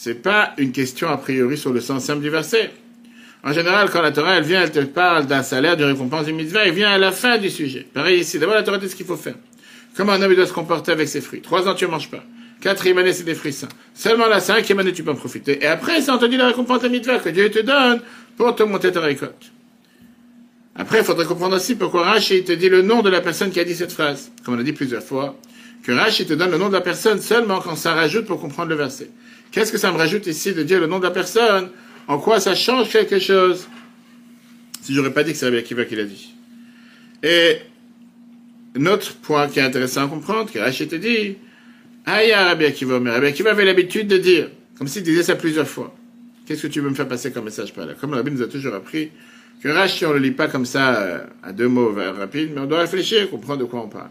c'est 0.02 0.14
pas 0.14 0.54
une 0.58 0.72
question 0.72 1.10
a 1.10 1.18
priori 1.18 1.58
sur 1.58 1.74
le 1.74 1.82
sens 1.82 2.06
simple 2.06 2.22
du 2.22 2.30
verset. 2.30 2.72
En 3.44 3.52
général, 3.52 3.90
quand 3.92 4.02
la 4.02 4.14
Torah, 4.14 4.36
elle 4.36 4.46
vient, 4.46 4.62
elle 4.62 4.72
te 4.72 4.80
parle 4.80 5.28
d'un 5.28 5.44
salaire, 5.44 5.76
d'une 5.76 5.88
récompense 5.88 6.26
du 6.26 6.32
mitzvah, 6.32 6.66
elle 6.66 6.74
vient 6.74 6.90
à 6.90 6.98
la 6.98 7.12
fin 7.12 7.38
du 7.38 7.50
sujet. 7.50 7.86
Pareil 7.94 8.22
ici. 8.22 8.40
D'abord, 8.40 8.56
la 8.56 8.64
Torah 8.64 8.78
dit 8.78 8.88
ce 8.88 8.96
qu'il 8.96 9.06
faut 9.06 9.18
faire. 9.18 9.36
Comment 9.98 10.14
un 10.14 10.22
homme 10.22 10.34
doit 10.34 10.48
se 10.48 10.54
comporter 10.54 10.94
avec 10.94 11.10
ses 11.10 11.20
fruits? 11.20 11.42
Trois 11.42 11.68
ans, 11.68 11.76
tu 11.76 11.84
ne 11.84 11.90
manges 11.90 12.10
pas. 12.10 12.24
Quatrième 12.62 12.98
année, 13.00 13.12
c'est 13.12 13.26
des 13.26 13.36
fruits 13.36 13.52
sains. 13.52 13.68
Seulement 13.94 14.28
la 14.28 14.40
cinquième 14.40 14.80
année, 14.80 14.94
tu 14.94 15.04
peux 15.04 15.12
en 15.12 15.16
profiter. 15.16 15.62
Et 15.62 15.68
après, 15.68 16.00
c'est 16.00 16.12
entendu 16.12 16.38
la 16.38 16.48
récompense 16.48 16.82
de 16.82 16.88
mitzvah 16.88 17.20
que 17.20 17.28
Dieu 17.28 17.52
te 17.52 17.60
donne 17.60 18.00
pour 18.38 18.56
te 18.56 18.64
monter 18.64 18.94
ta 18.94 19.02
récolte. 19.02 19.52
Après, 20.78 21.00
il 21.00 21.04
faudrait 21.04 21.26
comprendre 21.26 21.58
aussi 21.58 21.76
pourquoi 21.76 22.06
Rashi 22.06 22.46
te 22.46 22.54
dit 22.54 22.70
le 22.70 22.84
nom 22.84 23.02
de 23.02 23.10
la 23.10 23.20
personne 23.20 23.52
qui 23.52 23.60
a 23.60 23.66
dit 23.66 23.76
cette 23.76 23.92
phrase. 23.92 24.32
Comme 24.46 24.56
on 24.56 24.60
a 24.60 24.64
dit 24.64 24.72
plusieurs 24.72 25.04
fois, 25.04 25.36
que 25.84 25.92
Rashi 25.92 26.26
te 26.26 26.34
donne 26.36 26.52
le 26.52 26.58
nom 26.58 26.70
de 26.70 26.74
la 26.74 26.82
personne 26.82 27.20
seulement 27.20 27.60
quand 27.60 27.76
ça 27.76 27.94
rajoute 27.94 28.26
pour 28.26 28.40
comprendre 28.40 28.70
le 28.70 28.76
verset. 28.76 29.10
Qu'est-ce 29.52 29.72
que 29.72 29.78
ça 29.78 29.92
me 29.92 29.98
rajoute 29.98 30.28
ici 30.28 30.54
de 30.54 30.64
dire 30.64 30.80
le 30.80 30.88
nom 30.88 31.00
de 31.00 31.04
la 31.04 31.12
personne? 31.12 31.70
En 32.08 32.20
quoi 32.20 32.40
ça 32.40 32.56
change 32.56 32.90
quelque 32.90 33.20
chose? 33.20 33.68
Si 34.82 34.94
j'aurais 34.94 35.14
pas 35.14 35.24
dit 35.24 35.32
que 35.32 35.38
c'est 35.38 35.46
Rabbi 35.46 35.58
Akiva 35.58 35.86
qui 35.86 35.96
l'a 35.96 36.06
dit. 36.06 36.34
Et 37.24 37.58
notre 38.76 39.16
point 39.16 39.48
qui 39.48 39.60
est 39.60 39.64
intéressant 39.64 40.06
à 40.06 40.08
comprendre, 40.08 40.52
que 40.52 40.60
Rachid 40.60 40.90
te 40.90 40.96
dit, 40.96 41.38
Aïe, 42.06 42.34
Rabbi 42.34 42.66
Akiva, 42.66 43.00
mais 43.00 43.12
Rabbi 43.12 43.28
Akiva 43.28 43.52
avait 43.52 43.66
l'habitude 43.66 44.08
de 44.08 44.18
dire, 44.18 44.50
comme 44.78 44.88
s'il 44.88 45.04
disait 45.04 45.24
ça 45.24 45.36
plusieurs 45.36 45.68
fois. 45.68 45.96
Qu'est-ce 46.46 46.64
que 46.64 46.68
tu 46.68 46.82
veux 46.82 46.90
me 46.90 46.96
faire 46.96 47.08
passer 47.08 47.32
comme 47.32 47.46
message 47.46 47.74
par 47.74 47.86
là? 47.86 47.94
Comme 47.94 48.14
Rabbi 48.14 48.32
nous 48.32 48.42
a 48.42 48.48
toujours 48.48 48.74
appris 48.74 49.12
que 49.62 49.68
Rashi, 49.68 50.06
on 50.06 50.10
ne 50.10 50.14
le 50.16 50.20
lit 50.20 50.32
pas 50.32 50.48
comme 50.48 50.66
ça 50.66 51.02
euh, 51.02 51.20
à 51.44 51.52
deux 51.52 51.68
mots 51.68 51.94
rapides, 51.94 52.52
mais 52.56 52.62
on 52.62 52.66
doit 52.66 52.80
réfléchir, 52.80 53.30
comprendre 53.30 53.60
de 53.60 53.66
quoi 53.66 53.82
on 53.82 53.90
parle. 53.90 54.10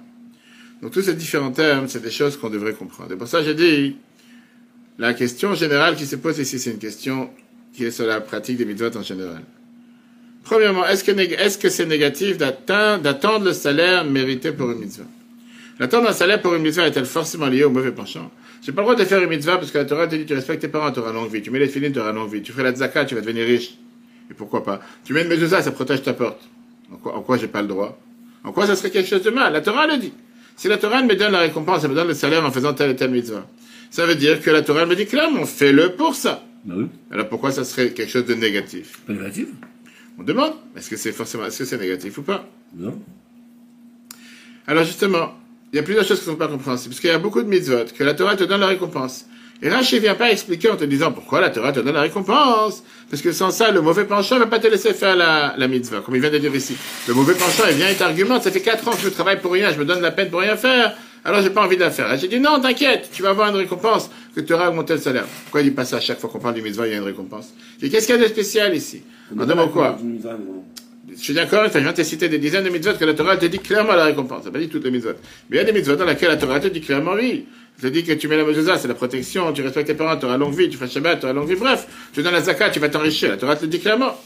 Donc 0.82 0.93
tous 0.93 1.02
ces 1.02 1.14
différents 1.14 1.50
termes, 1.50 1.88
c'est 1.88 2.02
des 2.02 2.11
choses 2.11 2.37
qu'on 2.37 2.50
devrait 2.50 2.75
comprendre. 2.75 3.12
Et 3.12 3.17
pour 3.17 3.26
ça, 3.26 3.43
j'ai 3.43 3.55
dit, 3.55 3.96
la 4.99 5.15
question 5.15 5.55
générale 5.55 5.97
qui 5.97 6.06
se 6.06 6.17
pose 6.17 6.39
ici, 6.39 6.59
c'est 6.59 6.71
une 6.71 6.79
question 6.79 7.31
qui 7.75 7.85
est 7.85 7.91
sur 7.91 8.06
la 8.06 8.21
pratique 8.21 8.56
des 8.56 8.65
mitzvot 8.65 8.97
en 8.97 9.03
général. 9.03 9.43
Premièrement, 10.43 10.87
est-ce 10.87 11.05
que 11.05 11.12
est-ce 11.12 11.69
c'est 11.69 11.87
négatif 11.87 12.39
d'attendre 12.39 13.45
le 13.45 13.53
salaire 13.53 14.05
mérité 14.05 14.50
pour 14.53 14.71
une 14.71 14.79
mitzvah? 14.79 15.05
L'attendre 15.79 16.09
un 16.09 16.12
salaire 16.12 16.41
pour 16.43 16.55
une 16.55 16.62
mitzvah 16.62 16.89
est-elle 16.89 17.05
forcément 17.05 17.47
liée 17.47 17.65
au 17.65 17.71
mauvais 17.71 17.93
penchant? 17.93 18.31
J'ai 18.62 18.73
pas 18.73 18.81
le 18.81 18.87
droit 18.87 18.97
de 18.97 19.05
faire 19.05 19.23
une 19.23 19.29
mitzvah 19.29 19.59
parce 19.59 19.71
que 19.71 19.79
la 19.79 19.85
Torah 19.85 20.09
te 20.09 20.17
dit 20.17 20.27
tu 20.27 20.35
respectes 20.35 20.62
tes 20.62 20.69
parents, 20.69 20.91
tu 20.91 20.99
auras 20.99 21.12
longue 21.12 21.31
vie. 21.31 21.43
Tu 21.43 21.51
mets 21.51 21.61
les 21.61 21.69
filines, 21.69 21.93
tu 21.93 22.01
auras 22.01 22.12
longue 22.12 22.33
vie. 22.33 22.43
Tu 22.43 22.51
ferais 22.51 22.65
la 22.65 22.73
tzaka, 22.73 23.05
tu 23.05 23.15
vas 23.15 23.21
devenir 23.21 23.47
riche. 23.47 23.75
Et 24.31 24.35
pourquoi 24.35 24.65
pas? 24.65 24.81
Tu 25.05 25.12
mets 25.12 25.23
une 25.23 25.29
mezuzah, 25.29 25.62
ça 25.62 25.71
protège 25.71 26.03
ta 26.03 26.12
porte. 26.12 26.41
En 26.93 26.97
quoi, 26.97 27.23
quoi 27.25 27.37
j'ai 27.37 27.47
pas 27.47 27.62
le 27.62 27.69
droit? 27.69 27.97
En 28.43 28.51
quoi 28.51 28.67
ça 28.67 28.75
serait 28.75 28.91
quelque 28.91 29.09
chose 29.09 29.23
de 29.23 29.31
mal? 29.31 29.53
La 29.53 29.61
Torah 29.61 29.87
le 29.87 29.99
dit. 29.99 30.12
Si 30.56 30.67
la 30.67 30.77
Torah 30.77 31.03
me 31.03 31.15
donne 31.15 31.33
la 31.33 31.41
récompense, 31.41 31.85
elle 31.85 31.91
me 31.91 31.94
donne 31.94 32.09
le 32.09 32.15
salaire 32.15 32.44
en 32.44 32.51
faisant 32.51 32.75
telle 32.75 32.91
et 32.91 32.97
telle 32.97 33.12
mitzvah. 33.12 33.47
Ça 33.90 34.06
veut 34.06 34.14
dire 34.14 34.40
que 34.40 34.50
la 34.50 34.62
Torah 34.62 34.87
me 34.87 34.94
dit 34.94 35.06
clairement, 35.06 35.44
fais-le 35.44 35.93
pour 35.96 36.14
ça. 36.14 36.44
Bah 36.64 36.75
oui. 36.76 36.87
Alors 37.11 37.29
pourquoi 37.29 37.52
ça 37.52 37.64
serait 37.64 37.90
quelque 37.90 38.11
chose 38.11 38.26
de 38.26 38.35
négatif? 38.35 38.99
Pas 39.06 39.12
négatif 39.12 39.49
On 40.19 40.23
demande, 40.23 40.52
est-ce 40.76 40.90
que 40.90 40.96
c'est 40.96 41.12
forcément, 41.12 41.46
est-ce 41.46 41.61
que 41.61 41.64
c'est 41.64 41.79
négatif 41.79 42.19
ou 42.19 42.23
pas? 42.23 42.46
Non. 42.76 42.99
Alors 44.67 44.85
justement, 44.85 45.35
il 45.73 45.76
y 45.76 45.79
a 45.79 45.82
plusieurs 45.82 46.05
choses 46.05 46.20
qui 46.20 46.26
ne 46.26 46.32
sont 46.32 46.38
pas 46.38 46.49
compréhensibles, 46.49 46.90
parce 46.90 47.00
qu'il 47.00 47.11
y 47.11 47.12
a 47.12 47.19
beaucoup 47.19 47.43
de 47.43 47.49
mitzvot, 47.49 47.85
que 47.96 48.05
la 48.05 48.14
Torah 48.14 48.37
te 48.37 48.44
donne 48.44 48.61
la 48.61 48.67
récompense. 48.67 49.26
Et 49.61 49.69
Rashi 49.69 49.96
ne 49.96 50.00
vient 50.00 50.14
pas 50.14 50.31
expliquer 50.31 50.70
en 50.70 50.76
te 50.76 50.84
disant 50.84 51.11
pourquoi 51.11 51.41
la 51.41 51.51
Torah 51.51 51.72
te 51.72 51.81
donne 51.81 51.94
la 51.94 52.03
récompense. 52.03 52.84
Parce 53.10 53.22
que 53.22 53.32
sans 53.32 53.51
ça, 53.51 53.72
le 53.72 53.81
mauvais 53.81 54.05
penchant 54.05 54.36
ne 54.36 54.41
va 54.41 54.46
pas 54.46 54.60
te 54.60 54.69
laisser 54.69 54.94
faire 54.94 55.17
la, 55.17 55.55
la 55.56 55.67
mitzvah, 55.67 56.01
comme 56.01 56.15
il 56.15 56.20
vient 56.20 56.31
de 56.31 56.39
dire 56.39 56.55
ici. 56.55 56.77
Le 57.08 57.15
mauvais 57.15 57.34
penchant, 57.34 57.65
il 57.69 57.77
vient 57.77 57.89
et 57.89 57.96
t'argumente, 57.96 58.44
ça 58.44 58.53
fait 58.53 58.60
quatre 58.60 58.86
ans 58.86 58.93
que 58.93 59.03
je 59.03 59.08
travaille 59.08 59.41
pour 59.41 59.53
rien, 59.53 59.72
je 59.72 59.79
me 59.79 59.84
donne 59.84 60.01
la 60.01 60.13
peine 60.13 60.31
pour 60.31 60.41
rien 60.41 60.56
faire. 60.56 60.96
Alors 61.25 61.43
j'ai 61.43 61.51
pas 61.51 61.65
envie 61.65 61.77
de 61.77 61.82
la 61.82 61.91
faire. 61.91 62.17
J'ai 62.17 62.29
dit 62.29 62.41
non, 62.41 62.60
t'inquiète, 62.60 63.10
tu 63.13 63.22
vas 63.22 63.31
avoir 63.31 63.48
une 63.51 63.56
récompense 63.56 64.10
que 64.34 64.41
tu 64.41 64.53
auras 64.53 64.69
augmenté 64.69 64.94
le 64.94 65.01
salaire. 65.01 65.27
Pourquoi 65.44 65.60
il 65.60 65.65
dit 65.65 65.70
pas 65.70 65.84
ça 65.84 65.96
à 65.96 66.01
chaque 66.01 66.19
fois 66.19 66.31
qu'on 66.31 66.39
parle 66.39 66.55
du 66.55 66.63
mitzvah, 66.63 66.87
il 66.87 66.93
y 66.93 66.94
a 66.94 66.98
une 66.98 67.05
récompense? 67.05 67.53
Et 67.82 67.91
qu'est-ce 67.91 68.06
qu'il 68.06 68.17
y 68.17 68.19
a 68.19 68.22
de 68.22 68.29
spécial 68.29 68.75
ici? 68.75 69.03
En 69.39 69.44
deux 69.44 69.55
mots 69.55 69.69
quoi? 69.69 69.98
Je 71.10 71.17
suis 71.17 71.34
d'accord, 71.34 71.65
je 71.72 71.79
viens 71.79 71.91
de 71.91 71.96
te 71.96 72.03
citer 72.03 72.29
des 72.29 72.39
dizaines 72.39 72.65
de 72.65 72.69
mitzvot 72.69 72.94
que 72.98 73.05
la 73.05 73.15
Torah 73.15 73.37
te 73.37 73.46
dit 73.46 73.58
clairement 73.58 73.94
la 73.94 74.05
récompense. 74.05 74.44
Ça 74.44 74.51
pas 74.51 74.58
dit 74.58 74.69
toutes 74.69 74.84
les 74.84 74.91
mitzvot. 74.91 75.15
Mais 75.48 75.56
il 75.56 75.60
y 75.60 75.63
a 75.63 75.65
des 75.65 75.72
mitzvot 75.72 75.96
dans 75.96 76.05
lesquelles 76.05 76.29
la 76.29 76.37
Torah 76.37 76.60
te 76.60 76.69
dit 76.69 76.81
clairement 76.81 77.13
oui. 77.15 77.46
Elle 77.77 77.91
te 77.91 77.94
dit 77.94 78.05
que 78.05 78.13
tu 78.13 78.29
mets 78.29 78.37
la 78.37 78.44
mezuzah, 78.44 78.77
c'est 78.77 78.89
la 78.89 78.94
protection, 78.94 79.53
tu 79.53 79.63
respectes 79.63 79.87
tes 79.87 79.94
parents, 79.94 80.17
tu 80.17 80.27
auras 80.27 80.37
longue 80.37 80.55
vie, 80.55 80.69
tu 80.69 80.77
fais 80.77 80.89
Shabbat, 80.89 81.20
tu 81.20 81.27
auras 81.27 81.32
longue 81.32 81.48
vie, 81.48 81.55
bref. 81.55 81.87
Tu 82.13 82.22
donnes 82.22 82.32
la 82.32 82.43
zakat, 82.43 82.70
tu 82.70 82.81
vas 82.81 82.89
t'enrichir. 82.89 83.31
La 83.31 83.37
Torah 83.37 83.56
te 83.56 83.63
le 83.63 83.69
dit 83.69 83.81
clairement. 83.81 84.17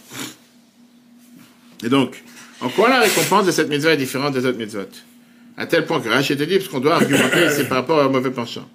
Et 1.84 1.88
donc, 1.88 2.22
en 2.60 2.68
quoi 2.68 2.88
la 2.88 3.00
récompense 3.00 3.46
de 3.46 3.50
cette 3.50 3.68
mitzvah 3.68 3.92
est 3.92 3.96
différente 3.98 4.34
des 4.34 4.46
autres 4.46 4.58
mitzvot? 4.58 4.88
À 5.56 5.66
tel 5.66 5.84
point 5.84 6.00
que 6.00 6.08
Rachid 6.08 6.38
te 6.38 6.44
dit, 6.44 6.56
parce 6.56 6.68
qu'on 6.68 6.80
doit 6.80 6.94
argumenter, 6.94 7.50
c'est 7.50 7.68
par 7.68 7.78
rapport 7.78 8.04
au 8.04 8.10
mauvais 8.10 8.30
penchant. 8.30 8.68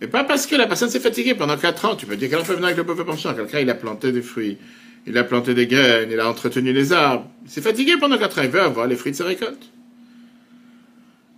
Et 0.00 0.06
pas 0.06 0.24
parce 0.24 0.46
que 0.46 0.56
la 0.56 0.66
personne 0.66 0.90
s'est 0.90 1.00
fatiguée 1.00 1.34
pendant 1.34 1.56
4 1.56 1.84
ans. 1.84 1.96
Tu 1.96 2.06
peux 2.06 2.16
dire 2.16 2.28
qu'elle 2.28 2.40
a 2.40 2.44
fait 2.44 2.54
venir 2.54 2.66
avec 2.66 2.76
le 2.76 2.84
mauvais 2.84 3.04
penchant. 3.04 3.32
Quelqu'un, 3.34 3.60
il 3.60 3.70
a 3.70 3.74
planté 3.74 4.12
des 4.12 4.22
fruits, 4.22 4.58
il 5.06 5.16
a 5.16 5.24
planté 5.24 5.54
des 5.54 5.66
graines, 5.66 6.10
il 6.10 6.18
a 6.18 6.28
entretenu 6.28 6.72
les 6.72 6.92
arbres. 6.92 7.30
Il 7.44 7.50
s'est 7.50 7.62
fatigué 7.62 7.94
pendant 7.98 8.18
4 8.18 8.38
ans. 8.38 8.42
Il 8.42 8.50
veut 8.50 8.60
avoir 8.60 8.86
les 8.86 8.96
fruits 8.96 9.12
de 9.12 9.16
ses 9.16 9.22
récoltes. 9.22 9.70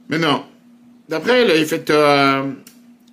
Mais 0.08 0.18
non. 0.18 0.44
D'après 1.08 1.46
l'effet 1.46 1.80
Torah, 1.80 2.46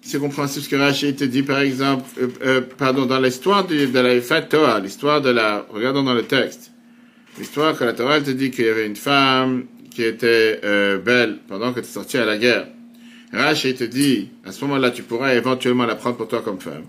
c'est 0.01 0.19
compréhensible 0.19 0.65
ce 0.65 0.69
que 0.69 0.75
Rachid 0.75 1.15
te 1.15 1.23
dit, 1.23 1.43
par 1.43 1.59
exemple, 1.59 2.05
euh, 2.19 2.27
euh, 2.43 2.61
pardon, 2.61 3.05
dans 3.05 3.19
l'histoire 3.19 3.67
de, 3.67 3.85
de 3.85 3.99
la 3.99 4.41
Torah, 4.41 4.79
l'histoire 4.79 5.21
de 5.21 5.29
la, 5.29 5.65
regardons 5.69 6.03
dans 6.03 6.13
le 6.13 6.23
texte. 6.23 6.71
L'histoire 7.37 7.77
que 7.77 7.83
la 7.83 7.93
Torah 7.93 8.21
te 8.21 8.31
dit 8.31 8.51
qu'il 8.51 8.65
y 8.65 8.69
avait 8.69 8.85
une 8.85 8.95
femme 8.95 9.65
qui 9.93 10.03
était 10.03 10.59
euh, 10.63 10.97
belle 10.97 11.37
pendant 11.47 11.71
que 11.71 11.79
tu 11.79 11.85
es 11.85 11.89
sorti 11.89 12.17
à 12.17 12.25
la 12.25 12.37
guerre. 12.37 12.67
Rachid 13.31 13.77
te 13.77 13.83
dit, 13.83 14.29
à 14.45 14.51
ce 14.51 14.63
moment-là, 14.65 14.91
tu 14.91 15.03
pourras 15.03 15.33
éventuellement 15.33 15.85
la 15.85 15.95
prendre 15.95 16.17
pour 16.17 16.27
toi 16.27 16.41
comme 16.41 16.59
femme. 16.59 16.83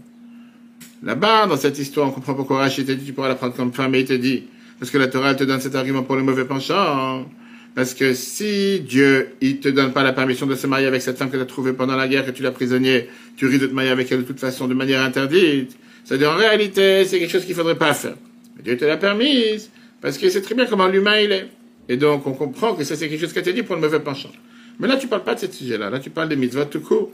Là-bas, 1.02 1.46
dans 1.46 1.56
cette 1.56 1.78
histoire, 1.78 2.08
on 2.08 2.10
comprend 2.10 2.34
pourquoi 2.34 2.58
Rachid 2.58 2.86
te 2.86 2.92
dit, 2.92 3.06
tu 3.06 3.12
pourras 3.12 3.28
la 3.28 3.34
prendre 3.34 3.54
comme 3.54 3.72
femme, 3.72 3.94
et 3.94 4.00
il 4.00 4.04
te 4.06 4.12
dit, 4.12 4.44
parce 4.78 4.90
que 4.90 4.98
la 4.98 5.08
Torah 5.08 5.34
te 5.34 5.44
donne 5.44 5.60
cet 5.60 5.74
argument 5.74 6.02
pour 6.02 6.16
le 6.16 6.22
mauvais 6.22 6.44
penchant. 6.44 7.26
Parce 7.74 7.92
que 7.94 8.14
si 8.14 8.80
Dieu, 8.80 9.30
il 9.40 9.58
te 9.58 9.68
donne 9.68 9.92
pas 9.92 10.04
la 10.04 10.12
permission 10.12 10.46
de 10.46 10.54
se 10.54 10.66
marier 10.66 10.86
avec 10.86 11.02
cette 11.02 11.18
femme 11.18 11.30
que 11.30 11.36
tu 11.36 11.42
as 11.42 11.46
trouvée 11.46 11.72
pendant 11.72 11.96
la 11.96 12.06
guerre, 12.06 12.24
que 12.24 12.30
tu 12.30 12.42
l'as 12.42 12.52
prisonnier, 12.52 13.08
tu 13.36 13.46
risques 13.46 13.62
de 13.62 13.66
te 13.66 13.74
marier 13.74 13.90
avec 13.90 14.12
elle 14.12 14.18
de 14.18 14.24
toute 14.24 14.38
façon 14.38 14.68
de 14.68 14.74
manière 14.74 15.02
interdite. 15.02 15.76
C'est-à-dire, 16.04 16.30
en 16.30 16.36
réalité, 16.36 17.04
c'est 17.04 17.18
quelque 17.18 17.32
chose 17.32 17.44
qu'il 17.44 17.54
faudrait 17.54 17.74
pas 17.74 17.94
faire. 17.94 18.14
Mais 18.56 18.62
Dieu 18.62 18.76
te 18.76 18.84
l'a 18.84 18.96
permise, 18.96 19.70
parce 20.00 20.18
qu'il 20.18 20.30
sait 20.30 20.42
très 20.42 20.54
bien 20.54 20.66
comment 20.66 20.86
l'humain 20.86 21.18
il 21.18 21.32
est. 21.32 21.48
Et 21.88 21.96
donc, 21.96 22.26
on 22.26 22.32
comprend 22.32 22.74
que 22.74 22.84
ça, 22.84 22.96
c'est 22.96 23.08
quelque 23.08 23.20
chose 23.20 23.32
qui 23.32 23.38
a 23.38 23.42
été 23.42 23.52
dit 23.52 23.62
pour 23.62 23.74
le 23.74 23.80
mauvais 23.80 24.00
penchant. 24.00 24.32
Mais 24.78 24.88
là, 24.88 24.96
tu 24.96 25.06
parles 25.06 25.24
pas 25.24 25.34
de 25.34 25.40
ce 25.40 25.50
sujet-là. 25.50 25.90
Là, 25.90 26.00
tu 26.00 26.10
parles 26.10 26.28
des 26.28 26.36
mitzvot 26.36 26.64
tout 26.64 26.80
court. 26.80 27.12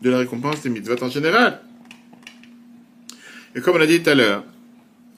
De 0.00 0.10
la 0.10 0.18
récompense 0.18 0.62
des 0.62 0.70
mitzvot 0.70 1.02
en 1.02 1.08
général. 1.08 1.60
Et 3.54 3.60
comme 3.60 3.76
on 3.76 3.80
a 3.80 3.86
dit 3.86 4.00
tout 4.00 4.10
à 4.10 4.14
l'heure, 4.14 4.44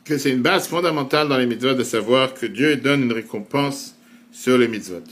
que 0.05 0.17
c'est 0.17 0.31
une 0.31 0.41
base 0.41 0.67
fondamentale 0.67 1.29
dans 1.29 1.37
les 1.37 1.47
mitzvot 1.47 1.75
de 1.75 1.85
savoir 1.85 2.33
que 2.33 2.47
Dieu 2.47 2.77
donne 2.77 3.03
une 3.03 3.13
récompense 3.13 3.95
sur 4.33 4.57
les 4.57 4.69
mitzvot. 4.69 5.05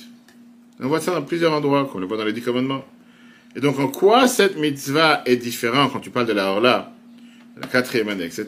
On 0.80 0.88
voit 0.88 1.00
ça 1.00 1.12
dans 1.12 1.23
plusieurs 1.23 1.52
endroits, 1.52 1.85
comme 1.85 1.97
on 1.97 2.00
le 2.00 2.06
voit 2.06 2.16
dans 2.16 2.25
les 2.25 2.32
dix 2.32 2.40
commandements. 2.40 2.85
Et 3.54 3.61
donc, 3.61 3.78
en 3.78 3.88
quoi 3.88 4.28
cette 4.28 4.56
mitzvah 4.56 5.23
est 5.26 5.37
différente 5.37 5.92
quand 5.92 6.00
tu 6.00 6.11
parles 6.11 6.26
de 6.26 6.32
la 6.32 6.50
Horla, 6.50 6.92
la 7.61 7.66
quatrième 7.66 8.08
année, 8.08 8.25
etc., 8.25 8.47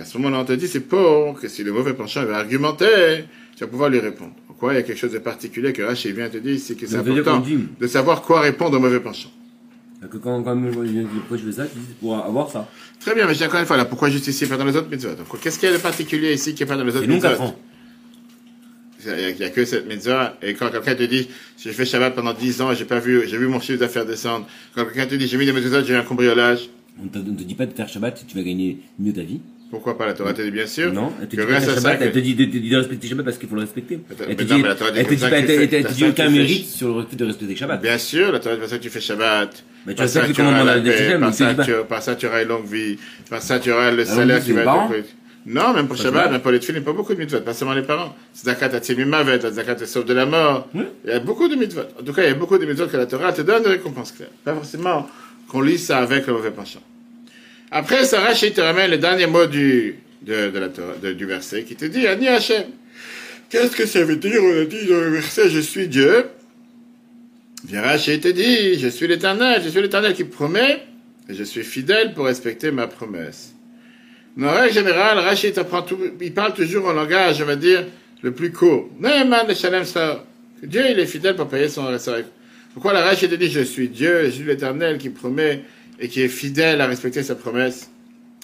qu'à 0.00 0.06
ce 0.06 0.16
moment-là, 0.18 0.40
on 0.40 0.44
te 0.46 0.52
dit, 0.54 0.66
c'est 0.66 0.80
pour 0.80 1.38
que 1.38 1.46
si 1.46 1.62
le 1.62 1.72
mauvais 1.72 1.92
penchant 1.92 2.24
va 2.24 2.38
argumenter, 2.38 3.24
tu 3.54 3.60
vas 3.64 3.66
pouvoir 3.66 3.90
lui 3.90 3.98
répondre. 4.00 4.32
En 4.48 4.54
quoi 4.54 4.72
il 4.72 4.76
y 4.76 4.78
a 4.78 4.82
quelque 4.82 4.98
chose 4.98 5.12
de 5.12 5.18
particulier 5.18 5.74
que 5.74 5.82
Rachid 5.82 6.14
vient 6.16 6.30
te 6.30 6.38
dire 6.38 6.54
ici, 6.54 6.74
que 6.74 6.86
c'est 6.86 6.96
important 6.96 7.38
dit- 7.40 7.66
de 7.78 7.86
savoir 7.86 8.22
quoi 8.22 8.40
répondre 8.40 8.78
au 8.78 8.80
mauvais 8.80 9.00
penchant. 9.00 9.30
Que 10.10 10.16
quand, 10.16 10.42
quand 10.42 10.58
je 10.72 10.80
dis 10.80 11.06
pourquoi 11.18 11.36
je 11.36 11.44
fais 11.44 11.52
ça, 11.52 11.66
tu 11.66 11.78
dis 11.78 11.94
pour 12.00 12.16
avoir 12.16 12.50
ça. 12.50 12.66
Très 13.00 13.14
bien, 13.14 13.26
mais 13.26 13.34
je 13.34 13.38
dis 13.40 13.44
encore 13.44 13.60
une 13.60 13.66
fois, 13.66 13.76
là, 13.76 13.84
pourquoi 13.84 14.08
justifier 14.08 14.46
pas 14.46 14.56
dans 14.56 14.64
les 14.64 14.74
autres 14.74 14.88
Donc, 14.88 15.40
Qu'est-ce 15.42 15.58
qu'il 15.58 15.68
y 15.68 15.72
a 15.72 15.76
de 15.76 15.82
particulier 15.82 16.32
ici 16.32 16.54
qui 16.54 16.62
n'est 16.62 16.66
pas 16.68 16.76
dans 16.78 16.84
les 16.84 16.96
autres 16.96 17.10
Et 17.10 17.18
qu'apprend. 17.20 17.54
Il 19.04 19.36
n'y 19.36 19.44
a, 19.44 19.50
que 19.50 19.64
cette 19.66 19.86
mitzvah. 19.86 20.38
Et 20.40 20.54
quand 20.54 20.70
quelqu'un 20.70 20.94
te 20.94 21.02
dit, 21.02 21.28
j'ai 21.58 21.72
fait 21.72 21.84
Shabbat 21.84 22.14
pendant 22.14 22.32
10 22.32 22.62
ans 22.62 22.72
et 22.72 22.76
j'ai 22.76 22.84
pas 22.86 22.98
vu, 22.98 23.22
j'ai 23.26 23.36
vu 23.36 23.46
mon 23.46 23.60
chiffre 23.60 23.78
d'affaires 23.78 24.06
descendre. 24.06 24.46
Quand 24.74 24.84
quelqu'un 24.86 25.06
te 25.06 25.14
dit, 25.14 25.26
j'ai 25.26 25.36
mis 25.36 25.44
des 25.46 25.52
mitzvot, 25.52 25.82
j'ai 25.84 25.92
eu 25.92 25.96
un 25.96 26.02
cambriolage. 26.02 26.70
On 27.02 27.06
te, 27.08 27.18
on 27.18 27.34
te 27.34 27.42
dit 27.42 27.54
pas 27.54 27.66
de 27.66 27.72
faire 27.72 27.88
Shabbat 27.88 28.18
si 28.18 28.24
tu 28.26 28.36
vas 28.36 28.42
gagner 28.42 28.78
mieux 28.98 29.12
ta 29.12 29.22
vie. 29.22 29.40
Pourquoi 29.70 29.96
pas 29.96 30.06
La 30.06 30.14
Torah 30.14 30.32
te 30.32 30.42
dit 30.42 30.50
bien 30.50 30.66
sûr. 30.66 30.92
Non, 30.92 31.12
elle 31.20 31.28
te 31.28 31.36
que 31.36 31.42
dit 31.42 31.46
pas 31.46 31.60
de 31.60 31.64
Shabbat, 31.74 31.98
elle 32.00 32.08
que- 32.10 32.14
te 32.14 32.18
dit 32.18 32.34
de, 32.34 32.44
de, 32.44 32.68
de 32.70 32.76
respecter 32.76 33.06
Shabbat 33.08 33.24
parce 33.24 33.38
qu'il 33.38 33.48
faut 33.48 33.54
le 33.54 33.60
respecter. 33.60 34.00
Elle 34.28 34.34
te 34.36 34.42
dit, 34.42 34.52
non, 34.52 34.58
mais 34.58 34.68
la 34.68 34.74
Torah 34.74 34.90
dit 34.90 34.98
elle 34.98 35.06
te 35.06 35.14
dit 35.14 35.20
pas, 35.20 35.30
que 35.30 35.34
elle 35.36 35.68
te- 35.84 35.92
dit 35.92 36.04
aucun 36.06 36.26
que 36.26 36.30
mérite 36.32 36.66
sur 36.68 36.88
le 36.88 36.94
respect 36.94 37.16
de 37.16 37.24
respecter 37.26 37.56
Shabbat. 37.56 37.80
Bien 37.82 37.98
sûr, 37.98 38.32
la 38.32 38.40
Torah 38.40 38.56
dit, 38.56 38.68
ça 38.68 38.78
tu 38.78 38.90
fais 38.90 39.00
Shabbat. 39.00 39.64
Mais 39.86 39.94
tu 39.94 40.02
respectes 40.02 40.26
tu 40.26 40.30
le 40.32 40.36
commandement 40.36 40.64
de 40.64 40.68
la 40.68 40.80
paix, 40.80 41.18
par 41.20 41.32
ça 41.34 41.54
tu, 41.54 41.72
par 41.88 42.02
ça 42.02 42.14
tu 42.16 42.26
auras 42.26 42.42
une 42.42 42.48
longue 42.48 42.66
vie, 42.66 42.98
par 43.30 43.40
ça 43.42 43.60
tu 43.60 43.70
auras 43.70 43.90
le 43.92 44.04
salaire 44.04 44.42
qui 44.42 44.52
va 44.52 44.62
être 44.62 45.06
Non, 45.46 45.72
même 45.72 45.86
pour 45.86 45.96
Shabbat, 45.96 46.32
même 46.32 46.40
pour 46.40 46.50
les 46.50 46.60
filles, 46.60 46.80
pas 46.80 46.92
beaucoup 46.92 47.14
de 47.14 47.18
mitzvot, 47.20 47.40
pas 47.40 47.54
seulement 47.54 47.74
les 47.74 47.82
parents. 47.82 48.14
Zakat 48.36 48.74
atzil 48.74 49.06
mavet, 49.06 49.38
la 49.38 49.50
zakat 49.52 49.76
te 49.76 49.84
sauve 49.84 50.04
de 50.04 50.12
la 50.14 50.26
mort. 50.26 50.68
Oui. 50.74 50.82
Il 51.04 51.10
y 51.10 51.12
a 51.14 51.20
beaucoup 51.20 51.46
de 51.48 51.54
mitzvot. 51.54 51.82
En 51.98 52.02
tout 52.02 52.12
cas, 52.12 52.24
il 52.24 52.28
y 52.28 52.32
a 52.32 52.34
beaucoup 52.34 52.58
de 52.58 52.66
mitzvot 52.66 52.88
que 52.88 52.96
la 52.96 53.06
Torah 53.06 53.32
te 53.32 53.42
donne 53.42 53.62
des 53.62 53.70
récompenses 53.70 54.12
claires. 54.12 54.28
Pas 54.44 54.52
forcément 54.54 55.08
qu'on 55.48 55.62
lit 55.62 55.78
ça 55.78 55.98
avec 55.98 56.26
le 56.26 56.32
mauvais 56.34 56.50
penchant. 56.50 56.80
Après, 57.70 58.04
Sarah, 58.04 58.32
il 58.42 58.52
te 58.52 58.60
ramène 58.60 58.90
le 58.90 58.98
dernier 58.98 59.26
mot 59.26 59.46
du, 59.46 59.96
de, 60.22 60.50
de 60.50 60.58
la 60.58 60.68
de- 60.68 61.12
du 61.12 61.24
verset 61.24 61.62
qui 61.64 61.76
te 61.76 61.84
dit, 61.84 62.06
Ani 62.06 62.28
Hachem. 62.28 62.64
Qu'est-ce 63.48 63.74
que 63.76 63.86
ça 63.86 64.04
veut 64.04 64.16
dire? 64.16 64.40
On 64.42 64.60
a 64.62 64.64
dit 64.64 64.86
dans 64.86 65.00
le 65.00 65.10
verset, 65.10 65.48
je 65.50 65.60
suis 65.60 65.88
Dieu. 65.88 66.24
Viens 67.66 67.82
Rachel 67.82 68.20
te 68.20 68.28
dit, 68.28 68.78
je 68.78 68.88
suis 68.88 69.06
l'éternel, 69.06 69.60
je 69.62 69.68
suis 69.68 69.82
l'éternel 69.82 70.14
qui 70.14 70.24
promet, 70.24 70.82
et 71.28 71.34
je 71.34 71.44
suis 71.44 71.62
fidèle 71.62 72.14
pour 72.14 72.24
respecter 72.26 72.70
ma 72.70 72.86
promesse. 72.86 73.54
En 74.40 74.50
règle 74.50 74.72
générale, 74.74 75.18
Rachid 75.18 75.58
apprend 75.58 75.82
tout, 75.82 75.98
il 76.20 76.32
parle 76.32 76.54
toujours 76.54 76.86
en 76.86 76.92
langage, 76.92 77.42
on 77.42 77.44
va 77.44 77.56
dire, 77.56 77.84
le 78.22 78.32
plus 78.32 78.50
court. 78.50 78.88
Dieu, 80.62 80.82
il 80.90 80.98
est 80.98 81.06
fidèle 81.06 81.36
pour 81.36 81.48
payer 81.48 81.68
son 81.68 81.98
sa- 81.98 82.16
Pourquoi 82.72 82.92
la 82.94 83.02
Rachid 83.02 83.32
dit, 83.34 83.50
je 83.50 83.60
suis 83.60 83.88
Dieu, 83.88 84.24
je 84.26 84.30
suis 84.30 84.44
l'éternel 84.44 84.96
qui 84.98 85.10
promet 85.10 85.62
et 86.00 86.08
qui 86.08 86.22
est 86.22 86.28
fidèle 86.28 86.80
à 86.80 86.86
respecter 86.86 87.22
sa 87.22 87.34
promesse. 87.34 87.90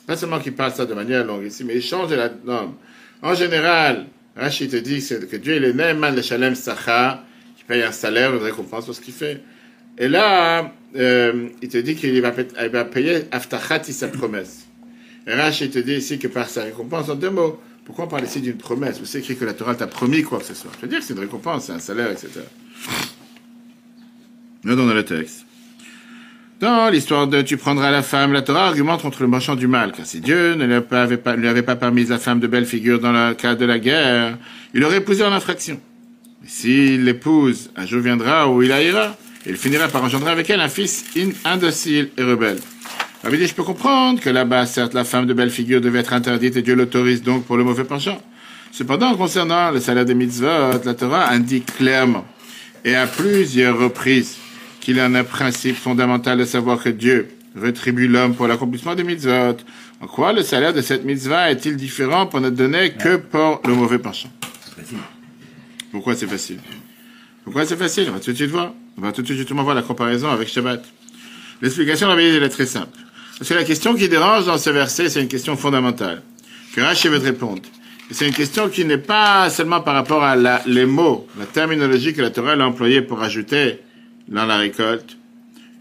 Pas 0.06 0.16
seulement 0.16 0.38
qu'il 0.38 0.54
parle 0.54 0.72
ça 0.72 0.86
de 0.86 0.94
manière 0.94 1.25
longue 1.25 1.44
ici, 1.44 1.64
mais 1.64 1.75
il 1.75 1.82
change 1.82 2.10
de 2.10 2.14
la 2.14 2.30
norme. 2.44 2.75
En 3.22 3.34
général, 3.34 4.06
Rachid 4.36 4.70
te 4.70 4.76
dit 4.76 5.04
que 5.30 5.36
Dieu, 5.36 5.56
il 5.56 5.64
est 5.64 5.72
Neeman 5.72 6.14
le 6.14 6.22
Shalem 6.22 6.54
Sachar, 6.54 7.25
qui 7.56 7.64
paye 7.64 7.82
un 7.82 7.92
salaire, 7.92 8.34
une 8.34 8.42
récompense 8.42 8.84
pour 8.84 8.94
ce 8.94 9.00
qu'il 9.00 9.14
fait. 9.14 9.40
Et 9.98 10.08
là, 10.08 10.70
euh, 10.96 11.48
il 11.62 11.68
te 11.68 11.78
dit 11.78 11.96
qu'il 11.96 12.20
va, 12.20 12.84
payer 12.84 13.25
Aftachati 13.32 13.92
sa 13.92 14.08
promesse. 14.08 14.66
Et 15.26 15.32
Rachid 15.32 15.72
te 15.72 15.78
dit 15.78 15.94
ici 15.94 16.18
que 16.18 16.28
par 16.28 16.48
sa 16.48 16.62
récompense, 16.62 17.08
en 17.08 17.14
deux 17.14 17.30
mots, 17.30 17.60
pourquoi 17.86 18.04
on 18.04 18.08
parle 18.08 18.25
ici 18.25 18.40
d'une 18.40 18.58
promesse? 18.58 19.00
Où 19.00 19.06
c'est 19.06 19.20
écrit 19.20 19.36
que 19.36 19.44
la 19.44 19.54
Torah 19.54 19.75
t'a 19.75 19.86
promis 19.86 20.22
quoi 20.22 20.38
que 20.38 20.44
ce 20.44 20.54
soit 20.54 20.70
Je 20.76 20.82
veux 20.82 20.88
dire 20.88 20.98
que 20.98 21.04
c'est 21.04 21.14
une 21.14 21.20
récompense, 21.20 21.66
c'est 21.66 21.72
un 21.72 21.78
salaire, 21.78 22.10
etc. 22.10 22.28
Nous 24.62 24.76
dans 24.76 24.92
le 24.92 25.04
texte. 25.04 25.46
Dans 26.58 26.88
l'histoire 26.88 27.26
de 27.26 27.42
tu 27.42 27.58
prendras 27.58 27.90
la 27.90 28.00
femme, 28.02 28.32
la 28.32 28.40
Torah 28.40 28.68
argumente 28.68 29.02
contre 29.02 29.20
le 29.22 29.28
marchand 29.28 29.56
du 29.56 29.66
mal, 29.66 29.92
car 29.92 30.06
si 30.06 30.20
Dieu 30.20 30.54
ne 30.54 30.64
lui 30.64 31.48
avait 31.48 31.62
pas, 31.62 31.76
permis 31.76 32.06
la 32.06 32.18
femme 32.18 32.40
de 32.40 32.46
belle 32.46 32.64
figure 32.64 32.98
dans 32.98 33.12
le 33.12 33.34
cas 33.34 33.54
de 33.54 33.66
la 33.66 33.78
guerre, 33.78 34.38
il 34.72 34.82
aurait 34.82 34.98
épousé 34.98 35.22
en 35.22 35.32
infraction. 35.32 35.78
Mais 36.42 36.48
s'il 36.48 37.04
l'épouse, 37.04 37.70
un 37.76 37.84
jour 37.84 38.00
viendra 38.00 38.48
où 38.48 38.62
il 38.62 38.72
haïra, 38.72 39.14
et 39.44 39.50
il 39.50 39.56
finira 39.56 39.88
par 39.88 40.02
engendrer 40.02 40.30
avec 40.30 40.48
elle 40.48 40.60
un 40.60 40.68
fils 40.70 41.04
in- 41.18 41.32
indocile 41.44 42.08
et 42.16 42.22
rebelle. 42.22 42.58
Rabbi 43.22 43.36
dit, 43.36 43.46
je 43.46 43.54
peux 43.54 43.62
comprendre 43.62 44.20
que 44.20 44.30
là-bas, 44.30 44.64
certes, 44.64 44.94
la 44.94 45.04
femme 45.04 45.26
de 45.26 45.34
belle 45.34 45.50
figure 45.50 45.82
devait 45.82 45.98
être 45.98 46.14
interdite 46.14 46.56
et 46.56 46.62
Dieu 46.62 46.75
l'autorise 46.75 47.22
donc 47.22 47.44
pour 47.44 47.58
le 47.58 47.64
mauvais 47.64 47.84
penchant. 47.84 48.20
Cependant, 48.72 49.14
concernant 49.14 49.70
le 49.72 49.80
salaire 49.80 50.04
des 50.06 50.14
mitzvot, 50.14 50.80
la 50.84 50.94
Torah 50.94 51.28
indique 51.30 51.66
clairement 51.76 52.25
et 52.84 52.94
à 52.94 53.06
plusieurs 53.06 53.78
reprises 53.78 54.36
qu'il 54.86 55.00
en 55.00 55.16
est 55.16 55.18
un 55.18 55.24
principe 55.24 55.74
fondamental 55.74 56.38
de 56.38 56.44
savoir 56.44 56.80
que 56.80 56.90
Dieu 56.90 57.26
rétribue 57.56 58.06
l'homme 58.06 58.36
pour 58.36 58.46
l'accomplissement 58.46 58.94
des 58.94 59.02
mitzvot. 59.02 59.56
En 60.00 60.06
quoi 60.06 60.32
le 60.32 60.42
salaire 60.42 60.72
de 60.72 60.80
cette 60.80 61.04
mitzvah 61.04 61.50
est-il 61.50 61.74
différent 61.76 62.26
pour 62.28 62.40
ne 62.40 62.50
donner 62.50 62.92
que 62.92 63.16
pour 63.16 63.60
le 63.66 63.74
mauvais 63.74 63.98
penchant? 63.98 64.30
Pourquoi 65.90 66.14
c'est 66.14 66.28
facile? 66.28 66.60
Pourquoi 67.42 67.66
c'est 67.66 67.76
facile? 67.76 68.06
On 68.10 68.12
va 68.12 68.20
tout 68.20 68.30
de 68.30 68.36
suite 68.36 68.50
voir. 68.50 68.74
On 68.96 69.00
va 69.00 69.10
tout 69.10 69.22
de 69.22 69.26
suite 69.26 69.38
justement 69.38 69.64
voir 69.64 69.74
la 69.74 69.82
comparaison 69.82 70.28
avec 70.30 70.46
Shabbat. 70.46 70.84
L'explication 71.62 72.08
de 72.08 72.14
la 72.14 72.22
est 72.46 72.48
très 72.48 72.66
simple. 72.66 72.96
Parce 73.38 73.48
que 73.48 73.54
la 73.54 73.64
question 73.64 73.92
qui 73.96 74.08
dérange 74.08 74.46
dans 74.46 74.56
ce 74.56 74.70
verset, 74.70 75.08
c'est 75.08 75.20
une 75.20 75.26
question 75.26 75.56
fondamentale. 75.56 76.22
Que 76.76 76.80
Rachid 76.80 77.10
veut 77.10 77.18
te 77.18 77.24
répondre. 77.24 77.62
Et 78.08 78.14
c'est 78.14 78.28
une 78.28 78.34
question 78.34 78.68
qui 78.68 78.84
n'est 78.84 78.98
pas 78.98 79.50
seulement 79.50 79.80
par 79.80 79.94
rapport 79.94 80.22
à 80.22 80.36
la- 80.36 80.62
les 80.64 80.86
mots, 80.86 81.26
la 81.40 81.46
terminologie 81.46 82.14
que 82.14 82.22
la 82.22 82.30
Torah 82.30 82.52
a 82.52 82.58
employée 82.58 83.02
pour 83.02 83.20
ajouter 83.20 83.80
dans 84.28 84.47
la 84.47 84.59
récolte. 84.59 85.16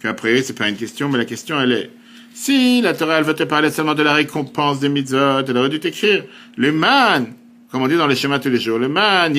Qu'après, 0.01 0.41
c'est 0.41 0.57
pas 0.57 0.69
une 0.69 0.75
question, 0.75 1.09
mais 1.09 1.17
la 1.17 1.25
question, 1.25 1.59
elle 1.59 1.71
est, 1.71 1.89
si 2.33 2.81
la 2.81 2.93
Torah, 2.93 3.17
elle 3.19 3.23
veut 3.23 3.33
te 3.33 3.43
parler 3.43 3.71
seulement 3.71 3.95
de 3.95 4.03
la 4.03 4.13
récompense 4.13 4.79
des 4.79 4.89
mitzvot, 4.89 5.39
elle 5.47 5.57
aurait 5.57 5.69
dû 5.69 5.79
t'écrire, 5.79 6.23
le 6.57 6.71
man, 6.71 7.27
comme 7.71 7.81
on 7.81 7.87
dit 7.87 7.95
dans 7.95 8.07
les 8.07 8.15
schémas 8.15 8.39
tous 8.39 8.49
les 8.49 8.59
jours, 8.59 8.77
le 8.77 8.89
man, 8.89 9.33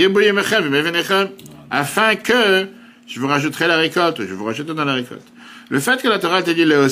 afin 1.70 2.14
que 2.16 2.66
je 3.06 3.20
vous 3.20 3.26
rajouterai 3.26 3.68
la 3.68 3.76
récolte, 3.76 4.22
je 4.26 4.34
vous 4.34 4.44
rajoute 4.44 4.66
dans 4.66 4.84
la 4.84 4.94
récolte. 4.94 5.26
Le 5.68 5.80
fait 5.80 6.00
que 6.00 6.08
la 6.08 6.18
Torah 6.18 6.42
te 6.42 6.50
dit 6.50 6.64
le 6.64 6.86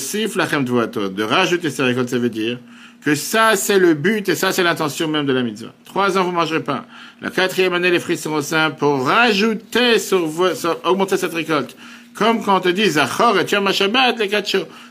tvoatot, 0.64 1.08
de 1.08 1.22
rajouter 1.22 1.70
sa 1.70 1.84
récolte, 1.84 2.08
ça 2.08 2.18
veut 2.18 2.28
dire 2.28 2.58
que 3.04 3.14
ça, 3.14 3.54
c'est 3.54 3.78
le 3.78 3.94
but 3.94 4.28
et 4.28 4.34
ça, 4.34 4.50
c'est 4.50 4.62
l'intention 4.62 5.08
même 5.08 5.26
de 5.26 5.32
la 5.32 5.42
mitzvah. 5.42 5.72
Trois 5.84 6.16
ans, 6.16 6.24
vous 6.24 6.32
mangerez 6.32 6.62
pas. 6.62 6.86
La 7.20 7.30
quatrième 7.30 7.74
année, 7.74 7.90
les 7.90 8.00
fruits 8.00 8.16
seront 8.16 8.40
sains 8.40 8.70
pour 8.70 9.06
rajouter 9.06 9.98
sur- 9.98 10.26
augmenter 10.84 11.16
cette 11.16 11.34
récolte. 11.34 11.76
Comme 12.14 12.42
quand 12.44 12.58
on 12.58 12.60
te 12.60 12.68
dit, 12.68 12.88
Zachor 12.88 13.38
et 13.38 13.44
Yom 13.50 13.72
Shabbat, 13.72 14.18
les. 14.18 14.28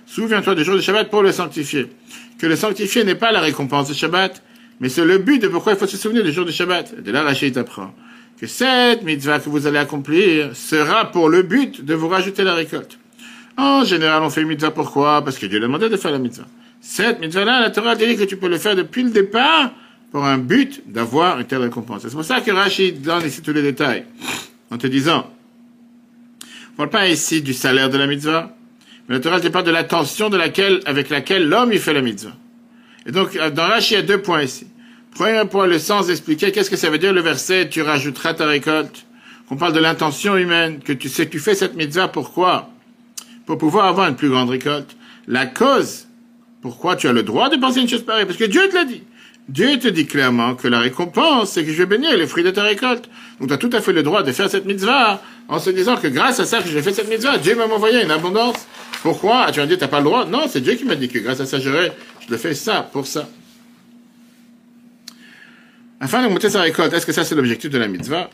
Souviens-toi 0.06 0.56
du 0.56 0.64
jour 0.64 0.76
de 0.76 0.82
Shabbat 0.82 1.10
pour 1.10 1.24
le 1.24 1.32
sanctifier. 1.32 1.90
Que 2.38 2.48
le 2.48 2.56
sanctifier 2.56 3.06
n'est 3.06 3.16
pas 3.16 3.32
la 3.32 3.40
récompense 3.40 3.88
de 3.88 3.94
Shabbat, 3.94 4.44
mais 4.82 4.90
c'est 4.90 5.06
le 5.06 5.18
but 5.20 5.42
de 5.42 5.48
pourquoi 5.48 5.74
il 5.74 5.78
faut 5.78 5.88
se 5.88 5.96
souvenir 5.96 6.24
du 6.24 6.34
jour 6.34 6.46
de 6.46 6.52
Shabbat. 6.52 7.02
De 7.02 7.12
là, 7.12 7.24
Rachid 7.24 7.58
apprend 7.58 7.94
que 8.40 8.48
cette 8.48 9.04
mitzvah 9.04 9.40
que 9.40 9.50
vous 9.50 9.68
allez 9.68 9.78
accomplir 9.78 10.54
sera 10.54 11.12
pour 11.12 11.30
le 11.30 11.44
but 11.44 11.86
de 11.86 11.94
vous 11.94 12.10
rajouter 12.10 12.44
la 12.44 12.56
récolte. 12.56 12.98
En 13.56 13.86
général, 13.86 14.22
on 14.24 14.30
fait 14.30 14.42
une 14.42 14.50
mitzvah 14.50 14.72
pourquoi? 14.72 15.24
Parce 15.24 15.38
que 15.38 15.46
Dieu 15.46 15.62
demandé 15.62 15.88
de 15.88 15.96
faire 15.96 16.12
la 16.12 16.18
mitzvah. 16.18 16.48
Cette 16.82 17.22
mitzvah-là, 17.22 17.62
la 17.62 17.70
Torah 17.70 17.96
dit 17.96 18.18
que 18.18 18.24
tu 18.26 18.36
peux 18.36 18.50
le 18.50 18.58
faire 18.58 18.76
depuis 18.76 19.04
le 19.04 19.12
départ 19.12 19.72
pour 20.12 20.26
un 20.26 20.38
but 20.38 20.84
d'avoir 20.86 21.40
une 21.40 21.46
telle 21.46 21.62
récompense. 21.62 22.02
C'est 22.02 22.12
pour 22.12 22.26
ça 22.26 22.42
que 22.42 22.52
Rachid 22.52 23.02
donne 23.02 23.26
ici 23.26 23.42
tous 23.42 23.54
les 23.54 23.62
détails. 23.62 24.04
En 24.70 24.78
te 24.78 24.88
disant, 24.88 25.30
on 26.74 26.78
parle 26.78 26.90
pas 26.90 27.08
ici 27.08 27.42
du 27.42 27.54
salaire 27.54 27.90
de 27.90 27.98
la 27.98 28.08
mitzvah, 28.08 28.56
mais 29.08 29.16
la 29.16 29.22
Torah 29.22 29.40
parle 29.40 29.66
de 29.66 29.72
l'attention 29.72 30.30
de 30.30 30.38
laquelle, 30.38 30.80
avec 30.86 31.10
laquelle 31.10 31.48
l'homme 31.48 31.72
il 31.72 31.80
fait 31.80 31.94
la 31.94 32.02
mitzvah. 32.02 32.36
Et 33.06 33.12
donc, 33.12 33.36
euh, 33.36 33.50
dans 33.52 33.68
Rachid, 33.68 33.92
il 33.92 33.96
y 33.96 33.98
a 33.98 34.02
deux 34.02 34.22
points 34.22 34.44
ici. 34.44 34.68
Premier 35.12 35.46
point, 35.46 35.68
le 35.68 35.78
sens 35.78 36.08
d'expliquer 36.08 36.52
qu'est-ce 36.52 36.70
que 36.72 36.76
ça 36.76 36.90
veut 36.90 36.98
dire 36.98 37.14
le 37.14 37.22
verset, 37.22 37.70
tu 37.70 37.82
rajouteras 37.82 38.34
ta 38.34 38.48
récolte? 38.48 39.06
On 39.52 39.56
parle 39.56 39.74
de 39.74 39.80
l'intention 39.80 40.36
humaine, 40.36 40.80
que 40.80 40.94
tu 40.94 41.10
sais, 41.10 41.30
tu 41.30 41.38
fais 41.38 41.54
cette 41.54 41.76
mitzvah, 41.76 42.08
pourquoi? 42.08 42.72
Pour 43.46 43.60
pouvoir 43.60 43.86
avoir 43.86 44.08
une 44.08 44.16
plus 44.16 44.30
grande 44.30 44.50
récolte. 44.50 44.96
La 45.28 45.46
cause, 45.46 46.08
pourquoi 46.62 46.96
tu 46.96 47.08
as 47.08 47.14
le 47.14 47.22
droit 47.22 47.50
de 47.50 47.58
penser 47.58 47.82
une 47.82 47.90
chose 47.90 48.04
pareille? 48.04 48.26
Parce 48.26 48.38
que 48.38 48.46
Dieu 48.46 48.68
te 48.70 48.74
l'a 48.74 48.86
dit. 48.86 49.04
Dieu 49.50 49.78
te 49.78 49.90
dit 49.90 50.06
clairement 50.06 50.56
que 50.56 50.68
la 50.70 50.80
récompense, 50.80 51.52
c'est 51.52 51.66
que 51.66 51.72
je 51.72 51.78
vais 51.78 51.86
bénir 51.86 52.16
les 52.18 52.28
fruits 52.28 52.46
de 52.46 52.52
ta 52.52 52.64
récolte. 52.64 53.10
Donc 53.40 53.50
tu 53.50 53.54
as 53.54 53.58
tout 53.58 53.70
à 53.74 53.82
fait 53.82 53.92
le 53.92 54.02
droit 54.02 54.24
de 54.24 54.32
faire 54.32 54.50
cette 54.50 54.66
mitzvah 54.66 55.22
en 55.50 55.60
se 55.60 55.70
disant 55.70 55.98
que 55.98 56.08
grâce 56.08 56.40
à 56.40 56.46
ça 56.46 56.62
que 56.62 56.70
j'ai 56.70 56.82
fait 56.82 56.94
cette 56.94 57.10
mitzvah, 57.10 57.38
Dieu 57.38 57.56
m'a 57.56 57.66
envoyé 57.66 58.02
une 58.02 58.12
abondance. 58.12 58.66
Pourquoi? 59.02 59.52
Tu 59.52 59.60
vas 59.60 59.66
dire, 59.66 59.78
t'as 59.78 59.90
pas 59.90 60.00
le 60.00 60.06
droit? 60.06 60.26
Non, 60.26 60.44
c'est 60.48 60.62
Dieu 60.62 60.76
qui 60.76 60.86
m'a 60.86 60.96
dit 60.96 61.10
que 61.10 61.20
grâce 61.20 61.42
à 61.42 61.46
ça, 61.46 61.60
j'aurais, 61.60 61.92
je 62.26 62.32
le 62.32 62.38
fais 62.38 62.54
ça, 62.54 62.90
pour 62.94 63.06
ça. 63.06 63.28
Afin 66.00 66.24
d'augmenter 66.24 66.50
sa 66.50 66.62
récolte, 66.62 66.94
est-ce 66.94 67.06
que 67.06 67.12
ça 67.12 67.26
c'est 67.26 67.36
l'objectif 67.36 67.70
de 67.70 67.78
la 67.78 67.90
mitzvah? 67.90 68.30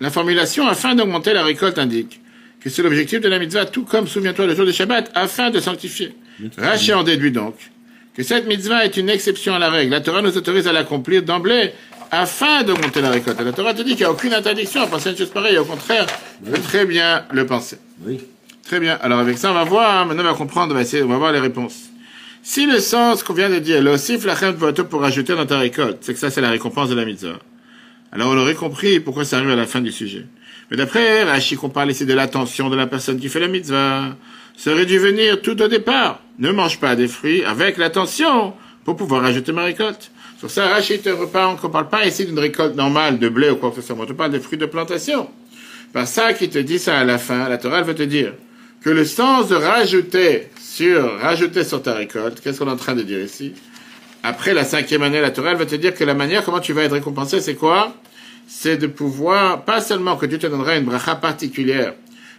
La 0.00 0.10
formulation 0.10 0.66
afin 0.66 0.96
d'augmenter 0.96 1.32
la 1.32 1.44
récolte 1.44 1.78
indique 1.78 2.20
que 2.60 2.70
c'est 2.70 2.82
l'objectif 2.82 3.20
de 3.20 3.28
la 3.28 3.38
mitzvah, 3.38 3.66
tout 3.66 3.84
comme, 3.84 4.08
souviens-toi, 4.08 4.46
le 4.46 4.56
jour 4.56 4.66
de 4.66 4.72
Shabbat, 4.72 5.12
afin 5.14 5.50
de 5.50 5.60
sanctifier. 5.60 6.14
Rachi 6.56 6.92
en 6.92 7.04
déduit 7.04 7.30
donc 7.30 7.54
que 8.16 8.22
cette 8.22 8.46
mitzvah 8.46 8.84
est 8.84 8.96
une 8.96 9.08
exception 9.08 9.54
à 9.54 9.58
la 9.58 9.70
règle. 9.70 9.90
La 9.90 10.00
Torah 10.00 10.22
nous 10.22 10.36
autorise 10.36 10.68
à 10.68 10.72
l'accomplir 10.72 11.22
d'emblée 11.22 11.72
afin 12.10 12.62
d'augmenter 12.62 13.00
la 13.00 13.10
récolte. 13.10 13.40
la 13.40 13.52
Torah 13.52 13.74
te 13.74 13.82
dit 13.82 13.90
qu'il 13.90 14.00
n'y 14.00 14.04
a 14.04 14.12
aucune 14.12 14.32
interdiction 14.32 14.82
à 14.82 14.86
penser 14.86 15.10
une 15.10 15.16
chose 15.16 15.30
pareille. 15.30 15.58
Au 15.58 15.64
contraire, 15.64 16.06
on 16.46 16.50
peut 16.50 16.60
très 16.60 16.86
bien 16.86 17.24
le 17.32 17.44
penser. 17.46 17.78
Oui. 18.04 18.20
Très 18.64 18.80
bien. 18.80 18.98
Alors 19.02 19.18
avec 19.18 19.36
ça, 19.36 19.50
on 19.50 19.54
va 19.54 19.64
voir, 19.64 20.06
maintenant 20.06 20.22
on 20.22 20.26
va 20.26 20.34
comprendre, 20.34 20.72
on 20.72 20.76
va 20.76 20.82
essayer, 20.82 21.02
on 21.02 21.08
va 21.08 21.18
voir 21.18 21.32
les 21.32 21.40
réponses. 21.40 21.90
Si 22.42 22.66
le 22.66 22.78
sens 22.78 23.22
qu'on 23.22 23.34
vient 23.34 23.50
de 23.50 23.58
dire, 23.58 23.82
l'ossif 23.82 24.24
la 24.24 24.34
pour 24.84 25.00
rajouter 25.00 25.34
dans 25.34 25.46
ta 25.46 25.58
récolte, 25.58 25.98
c'est 26.02 26.12
que 26.14 26.18
ça 26.18 26.30
c'est 26.30 26.40
la 26.40 26.50
récompense 26.50 26.88
de 26.88 26.94
la 26.94 27.04
mitzvah. 27.04 27.38
Alors 28.12 28.30
on 28.30 28.36
aurait 28.36 28.54
compris 28.54 29.00
pourquoi 29.00 29.24
ça 29.24 29.38
arrive 29.38 29.50
à 29.50 29.56
la 29.56 29.66
fin 29.66 29.80
du 29.80 29.90
sujet. 29.90 30.26
Mais 30.70 30.76
d'après 30.76 31.24
Rachid, 31.24 31.58
qu'on 31.58 31.68
parle 31.68 31.90
ici 31.90 32.06
de 32.06 32.14
l'attention 32.14 32.70
de 32.70 32.76
la 32.76 32.86
personne 32.86 33.18
qui 33.18 33.28
fait 33.28 33.40
la 33.40 33.48
mitzvah, 33.48 34.16
ça 34.56 34.72
aurait 34.72 34.86
dû 34.86 34.98
venir 34.98 35.42
tout 35.42 35.60
au 35.60 35.68
départ. 35.68 36.20
Ne 36.38 36.50
mange 36.50 36.80
pas 36.80 36.96
des 36.96 37.08
fruits 37.08 37.44
avec 37.44 37.76
l'attention 37.76 38.54
pour 38.84 38.96
pouvoir 38.96 39.22
rajouter 39.22 39.52
ma 39.52 39.64
récolte. 39.64 40.10
Sur 40.38 40.50
ça, 40.50 40.68
Rachid 40.68 41.02
te 41.02 41.08
reparle, 41.08 41.56
on 41.62 41.66
ne 41.66 41.72
parle 41.72 41.88
pas 41.88 42.06
ici 42.06 42.24
d'une 42.26 42.38
récolte 42.38 42.74
normale 42.76 43.18
de 43.18 43.28
blé 43.28 43.50
ou 43.50 43.56
quoi 43.56 43.70
que 43.70 43.76
ce 43.76 43.82
soit. 43.82 43.96
On 43.98 44.06
te 44.06 44.12
parle 44.12 44.32
des 44.32 44.40
fruits 44.40 44.58
de 44.58 44.66
plantation. 44.66 45.28
Par 45.92 46.06
ça 46.08 46.32
qui 46.32 46.48
te 46.48 46.58
dit 46.58 46.78
ça 46.78 46.98
à 46.98 47.04
la 47.04 47.18
fin, 47.18 47.48
la 47.48 47.56
Torah 47.56 47.82
veut 47.82 47.94
te 47.94 48.02
dire 48.02 48.34
que 48.82 48.90
le 48.90 49.04
sens 49.04 49.48
de 49.48 49.54
rajouter 49.54 50.48
sur, 50.60 51.18
rajouter 51.20 51.64
sur 51.64 51.82
ta 51.82 51.94
récolte, 51.94 52.40
qu'est-ce 52.40 52.58
qu'on 52.58 52.68
est 52.68 52.72
en 52.72 52.76
train 52.76 52.94
de 52.94 53.02
dire 53.02 53.20
ici? 53.20 53.52
Après 54.22 54.54
la 54.54 54.64
cinquième 54.64 55.02
année, 55.02 55.20
la 55.20 55.30
Torah 55.30 55.54
veut 55.54 55.66
te 55.66 55.76
dire 55.76 55.94
que 55.94 56.04
la 56.04 56.14
manière 56.14 56.44
comment 56.44 56.60
tu 56.60 56.72
vas 56.72 56.82
être 56.82 56.92
récompensé, 56.92 57.40
c'est 57.40 57.54
quoi? 57.54 57.94
C'est 58.46 58.76
de 58.76 58.86
pouvoir, 58.86 59.64
pas 59.64 59.80
seulement 59.80 60.16
que 60.16 60.26
Dieu 60.26 60.38
te 60.38 60.46
donnera 60.46 60.76
une 60.76 60.84
bracha 60.84 61.14
particulière, 61.14 61.94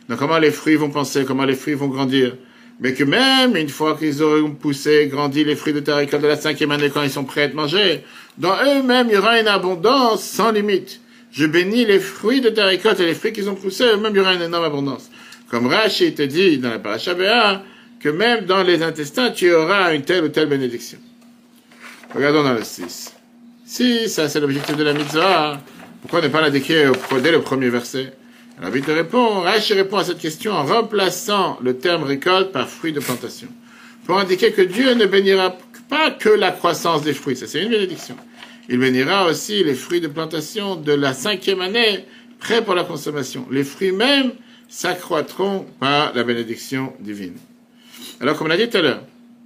donc 0.07 0.19
comment 0.19 0.38
les 0.38 0.51
fruits 0.51 0.75
vont 0.75 0.89
penser, 0.89 1.25
comment 1.25 1.45
les 1.45 1.55
fruits 1.55 1.74
vont 1.74 1.88
grandir, 1.88 2.35
mais 2.79 2.93
que 2.93 3.03
même 3.03 3.55
une 3.55 3.69
fois 3.69 3.97
qu'ils 3.97 4.21
auront 4.21 4.51
poussé, 4.51 5.07
grandi 5.07 5.43
les 5.43 5.55
fruits 5.55 5.74
de 5.74 5.79
ta 5.79 5.95
récolte 5.95 6.21
de 6.21 6.27
la 6.27 6.35
cinquième 6.35 6.71
année 6.71 6.89
quand 6.93 7.03
ils 7.03 7.09
sont 7.09 7.24
prêts 7.24 7.41
à 7.41 7.43
être 7.45 7.53
mangés, 7.53 8.03
dans 8.38 8.55
eux-mêmes 8.65 9.07
il 9.09 9.15
y 9.15 9.17
aura 9.17 9.39
une 9.39 9.47
abondance 9.47 10.24
sans 10.24 10.51
limite. 10.51 11.00
Je 11.31 11.45
bénis 11.45 11.85
les 11.85 12.00
fruits 12.00 12.41
de 12.41 12.50
ta 12.50 12.65
récolte 12.65 13.00
et 13.00 13.05
les 13.05 13.13
fruits 13.13 13.33
qu'ils 13.33 13.50
ont 13.50 13.55
poussés, 13.55 13.85
eux-mêmes 13.85 14.13
il 14.13 14.17
y 14.17 14.21
aura 14.21 14.33
une 14.33 14.41
énorme 14.41 14.65
abondance. 14.65 15.09
Comme 15.50 15.67
Rachid 15.67 16.15
te 16.15 16.24
dit 16.24 16.57
dans 16.57 16.69
la 16.69 16.79
paracha 16.79 17.13
Béa, 17.13 17.63
que 18.00 18.09
même 18.09 18.45
dans 18.45 18.62
les 18.62 18.83
intestins, 18.83 19.31
tu 19.31 19.51
auras 19.51 19.93
une 19.95 20.03
telle 20.03 20.24
ou 20.24 20.29
telle 20.29 20.47
bénédiction. 20.47 21.00
Regardons 22.13 22.43
dans 22.43 22.53
le 22.53 22.63
6. 22.63 23.13
Si 23.65 24.09
ça 24.09 24.29
c'est 24.29 24.39
l'objectif 24.39 24.75
de 24.75 24.83
la 24.83 24.93
mitzvah, 24.93 25.59
pourquoi 26.01 26.21
ne 26.21 26.27
pas 26.27 26.41
l'indiquer 26.41 26.91
dès 27.24 27.31
le 27.31 27.41
premier 27.41 27.69
verset? 27.69 28.13
Alors 28.57 28.71
vite 28.71 28.85
répond, 28.85 29.41
Rachid 29.41 29.75
répond 29.75 29.97
à 29.97 30.03
cette 30.05 30.19
question 30.19 30.53
en 30.53 30.65
remplaçant 30.65 31.59
le 31.62 31.77
terme 31.77 32.03
récolte 32.03 32.51
par 32.51 32.69
fruit 32.69 32.93
de 32.93 33.01
plantation. 33.01 33.47
Pour 34.05 34.17
indiquer 34.17 34.51
que 34.51 34.62
Dieu 34.62 34.93
ne 34.93 35.05
bénira 35.05 35.57
pas 35.89 36.12
que 36.12 36.29
la 36.29 36.51
croissance 36.51 37.03
des 37.03 37.13
fruits, 37.13 37.35
ça 37.35 37.47
c'est 37.47 37.62
une 37.62 37.69
bénédiction. 37.69 38.15
Il 38.69 38.79
bénira 38.79 39.25
aussi 39.25 39.63
les 39.63 39.74
fruits 39.74 40.01
de 40.01 40.07
plantation 40.07 40.75
de 40.75 40.93
la 40.93 41.13
cinquième 41.13 41.62
année, 41.62 42.05
prêts 42.39 42.63
pour 42.63 42.75
la 42.75 42.83
consommation. 42.83 43.45
Les 43.51 43.63
fruits 43.63 43.91
même 43.91 44.31
s'accroîtront 44.69 45.65
par 45.79 46.13
la 46.15 46.24
bénédiction 46.24 46.93
divine. 47.00 47.35
Alors, 48.19 48.38
comme 48.38 48.47
on 48.47 48.50
l'a 48.50 48.57
dit 48.57 48.69
tout 48.69 48.77
à 48.77 48.81
l'heure, 48.81 49.01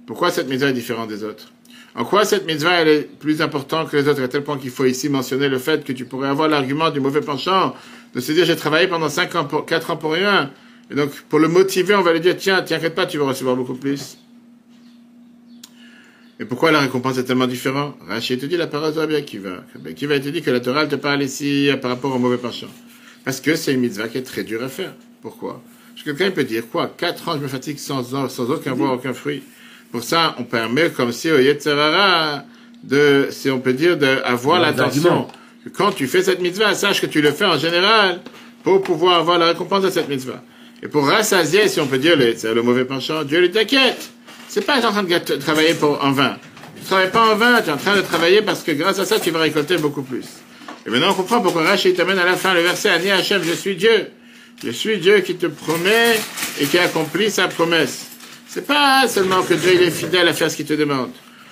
pourquoi 0.06 0.30
cette 0.30 0.48
mitzvah 0.48 0.70
est 0.70 0.74
différente 0.74 1.08
des 1.08 1.24
autres? 1.24 1.52
En 1.94 2.04
quoi 2.04 2.24
cette 2.24 2.46
mitzvah 2.46 2.80
elle 2.80 2.88
est 2.88 3.18
plus 3.18 3.42
importante 3.42 3.90
que 3.90 3.96
les 3.96 4.08
autres, 4.08 4.22
à 4.22 4.28
tel 4.28 4.44
point 4.44 4.58
qu'il 4.58 4.70
faut 4.70 4.84
ici 4.84 5.08
mentionner 5.08 5.48
le 5.48 5.58
fait 5.58 5.84
que 5.84 5.92
tu 5.92 6.04
pourrais 6.04 6.28
avoir 6.28 6.48
l'argument 6.48 6.90
du 6.90 7.00
mauvais 7.00 7.20
penchant, 7.20 7.74
de 8.14 8.20
se 8.20 8.32
dire 8.32 8.44
j'ai 8.44 8.56
travaillé 8.56 8.88
pendant 8.88 9.08
5 9.08 9.34
ans 9.36 9.44
pour, 9.44 9.66
4 9.66 9.90
ans 9.90 9.96
pour 9.96 10.12
rien, 10.12 10.50
et 10.90 10.94
donc 10.94 11.10
pour 11.28 11.38
le 11.38 11.48
motiver, 11.48 11.94
on 11.94 12.02
va 12.02 12.12
lui 12.12 12.20
dire 12.20 12.36
tiens, 12.36 12.62
t'inquiète 12.62 12.94
pas, 12.94 13.06
tu 13.06 13.18
vas 13.18 13.26
recevoir 13.26 13.56
beaucoup 13.56 13.74
plus. 13.74 14.18
Et 16.40 16.46
pourquoi 16.46 16.72
la 16.72 16.80
récompense 16.80 17.18
est 17.18 17.24
tellement 17.24 17.46
différente? 17.46 17.96
Rachid 18.08 18.40
te 18.40 18.46
dit 18.46 18.56
la 18.56 18.66
parole 18.66 18.94
de 18.94 18.98
Rabbi 18.98 19.14
Akiva. 19.14 19.62
Rabbi 19.74 19.90
Akiva 19.90 20.18
te 20.18 20.30
dit 20.30 20.40
que 20.40 20.50
la 20.50 20.60
Torah 20.60 20.86
te 20.86 20.96
parle 20.96 21.22
ici 21.22 21.70
par 21.82 21.90
rapport 21.90 22.14
au 22.14 22.18
mauvais 22.18 22.38
penchant. 22.38 22.70
Parce 23.26 23.42
que 23.42 23.54
c'est 23.54 23.74
une 23.74 23.80
mitzvah 23.80 24.08
qui 24.08 24.16
est 24.16 24.22
très 24.22 24.42
dure 24.42 24.62
à 24.62 24.68
faire. 24.68 24.94
Pourquoi? 25.20 25.62
Parce 25.92 26.02
que 26.02 26.10
quelqu'un 26.12 26.34
peut 26.34 26.44
dire 26.44 26.62
quoi 26.70 26.90
Quatre 26.96 27.28
ans 27.28 27.34
je 27.34 27.42
me 27.42 27.48
fatigue 27.48 27.78
sans, 27.78 28.02
sans 28.30 28.50
aucun 28.50 28.74
bois, 28.74 28.94
aucun 28.94 29.12
fruit. 29.12 29.42
Pour 29.92 30.02
ça, 30.02 30.34
on 30.38 30.44
permet 30.44 30.88
comme 30.88 31.12
si 31.12 31.30
au 31.30 31.38
Yetzerara 31.38 32.44
de, 32.82 33.28
si 33.30 33.50
on 33.50 33.60
peut 33.60 33.74
dire, 33.74 33.98
d'avoir 33.98 34.60
l'attention. 34.60 35.26
Quand 35.74 35.92
tu 35.92 36.06
fais 36.06 36.22
cette 36.22 36.40
mitzvah, 36.40 36.74
sache 36.74 37.00
que 37.00 37.06
tu 37.06 37.20
le 37.20 37.32
fais 37.32 37.44
en 37.44 37.58
général 37.58 38.20
pour 38.62 38.82
pouvoir 38.82 39.18
avoir 39.18 39.38
la 39.38 39.48
récompense 39.48 39.82
de 39.82 39.90
cette 39.90 40.08
mitzvah. 40.08 40.42
Et 40.82 40.88
pour 40.88 41.06
rassasier, 41.06 41.68
si 41.68 41.80
on 41.80 41.86
peut 41.86 41.98
dire, 41.98 42.16
le, 42.16 42.62
mauvais 42.62 42.86
penchant, 42.86 43.24
Dieu 43.24 43.40
lui 43.40 43.50
t'inquiète. 43.50 44.10
C'est 44.48 44.64
pas 44.64 44.78
en 44.78 44.90
train 44.90 45.02
de 45.02 45.36
travailler 45.36 45.74
pour, 45.74 46.02
en 46.02 46.12
vain. 46.12 46.36
Tu 46.76 46.84
travailles 46.86 47.10
pas 47.10 47.32
en 47.32 47.36
vain, 47.36 47.60
tu 47.60 47.68
es 47.68 47.72
en 47.72 47.76
train 47.76 47.96
de 47.96 48.00
travailler 48.00 48.40
parce 48.42 48.62
que 48.62 48.72
grâce 48.72 48.98
à 48.98 49.04
ça, 49.04 49.20
tu 49.20 49.30
vas 49.30 49.40
récolter 49.40 49.76
beaucoup 49.76 50.02
plus. 50.02 50.24
Et 50.86 50.90
maintenant, 50.90 51.10
on 51.10 51.14
comprend 51.14 51.40
pourquoi 51.42 51.62
Rachid 51.62 51.94
t'amène 51.94 52.18
à 52.18 52.24
la 52.24 52.36
fin 52.36 52.54
le 52.54 52.62
verset 52.62 52.88
Ani 52.88 53.10
Hachem, 53.10 53.42
je 53.42 53.52
suis 53.52 53.76
Dieu. 53.76 54.08
Je 54.64 54.70
suis 54.70 54.98
Dieu 54.98 55.20
qui 55.20 55.36
te 55.36 55.46
promet 55.46 56.18
et 56.58 56.64
qui 56.64 56.78
accomplit 56.78 57.30
sa 57.30 57.48
promesse. 57.48 58.06
C'est 58.48 58.66
pas 58.66 59.06
seulement 59.08 59.42
que 59.42 59.54
Dieu 59.54 59.74
il 59.74 59.82
est 59.82 59.90
fidèle 59.90 60.26
à 60.26 60.32
faire 60.32 60.50
ce 60.50 60.56
qu'il 60.56 60.66
te 60.66 60.72
demande. 60.72 61.10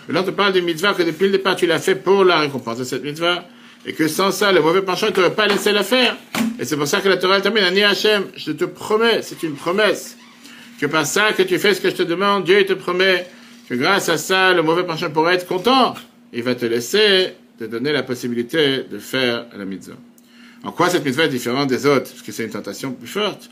Là, 0.09 0.23
on 0.23 0.25
te 0.25 0.31
parle 0.31 0.55
de 0.55 0.61
mitzvah 0.61 0.95
que 0.95 1.03
depuis 1.03 1.27
le 1.27 1.33
départ, 1.33 1.55
tu 1.55 1.67
l'as 1.67 1.79
fait 1.79 1.95
pour 1.95 2.25
la 2.25 2.41
récompense 2.41 2.79
de 2.79 2.85
cette 2.85 3.05
mitzvah. 3.05 3.47
Et 3.87 3.93
que 3.93 4.09
sans 4.09 4.31
ça, 4.31 4.53
le 4.53 4.61
mauvais 4.61 4.83
penchant 4.83 5.07
ne 5.07 5.13
t'aurait 5.13 5.35
pas 5.35 5.47
laissé 5.47 5.73
la 5.73 5.83
faire. 5.83 6.17
Et 6.59 6.65
c'est 6.65 6.77
pour 6.77 6.87
ça 6.87 7.01
que 7.01 7.09
la 7.09 7.17
Torah 7.17 7.41
termine 7.41 7.65
Ani 7.65 7.83
Hachem, 7.83 8.25
je 8.37 8.53
te 8.53 8.65
promets, 8.65 9.23
c'est 9.23 9.43
une 9.43 9.55
promesse. 9.55 10.17
Que 10.81 10.87
par 10.87 11.07
ça 11.07 11.33
que 11.33 11.43
tu 11.43 11.59
fais 11.59 11.75
ce 11.75 11.81
que 11.81 11.91
je 11.91 11.97
te 11.97 12.03
demande, 12.03 12.45
Dieu 12.45 12.65
te 12.65 12.73
promet 12.73 13.27
que 13.69 13.75
grâce 13.75 14.09
à 14.09 14.17
ça, 14.17 14.53
le 14.55 14.63
mauvais 14.63 14.85
penchant 14.85 15.11
pourrait 15.11 15.35
être 15.35 15.47
content. 15.47 15.95
Il 16.33 16.43
va 16.43 16.55
te 16.55 16.67
laisser 16.67 17.35
te 17.59 17.65
donner 17.65 17.93
la 17.93 18.03
possibilité 18.03 18.85
de 18.91 18.99
faire 18.99 19.47
la 19.57 19.65
mitzvah. 19.65 19.97
En 20.65 20.73
quoi 20.73 20.91
cette 20.91 21.05
mitzvah 21.05 21.25
est 21.25 21.29
différente 21.29 21.69
des 21.69 21.87
autres? 21.87 22.11
Parce 22.11 22.23
que 22.23 22.33
c'est 22.33 22.45
une 22.45 22.51
tentation 22.51 22.93
plus 22.93 23.09
forte. 23.09 23.51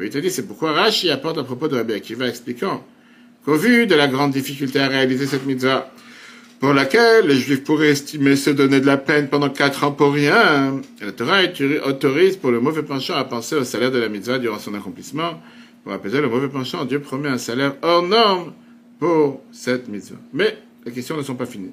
il 0.00 0.10
te 0.10 0.18
dit, 0.18 0.30
c'est 0.30 0.46
pourquoi 0.46 0.72
Rashi 0.72 1.10
apporte 1.10 1.38
à 1.38 1.44
propos 1.44 1.68
de 1.68 1.76
Rabbi 1.76 1.94
Akiva 1.94 2.28
expliquant 2.28 2.84
qu'au 3.44 3.56
vu 3.56 3.86
de 3.86 3.94
la 3.94 4.06
grande 4.06 4.32
difficulté 4.32 4.80
à 4.80 4.88
réaliser 4.88 5.26
cette 5.26 5.46
mitzvah, 5.46 5.92
pour 6.60 6.72
laquelle 6.72 7.26
les 7.26 7.36
Juifs 7.36 7.64
pourraient 7.64 7.90
estimer 7.90 8.36
se 8.36 8.50
donner 8.50 8.80
de 8.80 8.86
la 8.86 8.96
peine 8.96 9.28
pendant 9.28 9.50
quatre 9.50 9.84
ans 9.84 9.92
pour 9.92 10.12
rien, 10.12 10.80
la 11.00 11.12
Torah 11.12 11.42
autorise 11.86 12.36
pour 12.36 12.50
le 12.50 12.60
mauvais 12.60 12.82
penchant 12.82 13.14
à 13.14 13.24
penser 13.24 13.56
au 13.56 13.64
salaire 13.64 13.90
de 13.90 13.98
la 13.98 14.08
mitzvah 14.08 14.38
durant 14.38 14.58
son 14.58 14.74
accomplissement. 14.74 15.42
Pour 15.82 15.92
apaiser 15.92 16.20
le 16.20 16.28
mauvais 16.28 16.48
penchant, 16.48 16.86
Dieu 16.86 17.00
promet 17.00 17.28
un 17.28 17.38
salaire 17.38 17.76
hors 17.82 18.02
norme 18.02 18.52
pour 18.98 19.42
cette 19.52 19.88
mitzvah. 19.88 20.16
Mais 20.32 20.56
les 20.86 20.92
questions 20.92 21.16
ne 21.16 21.22
sont 21.22 21.34
pas 21.34 21.46
finies. 21.46 21.72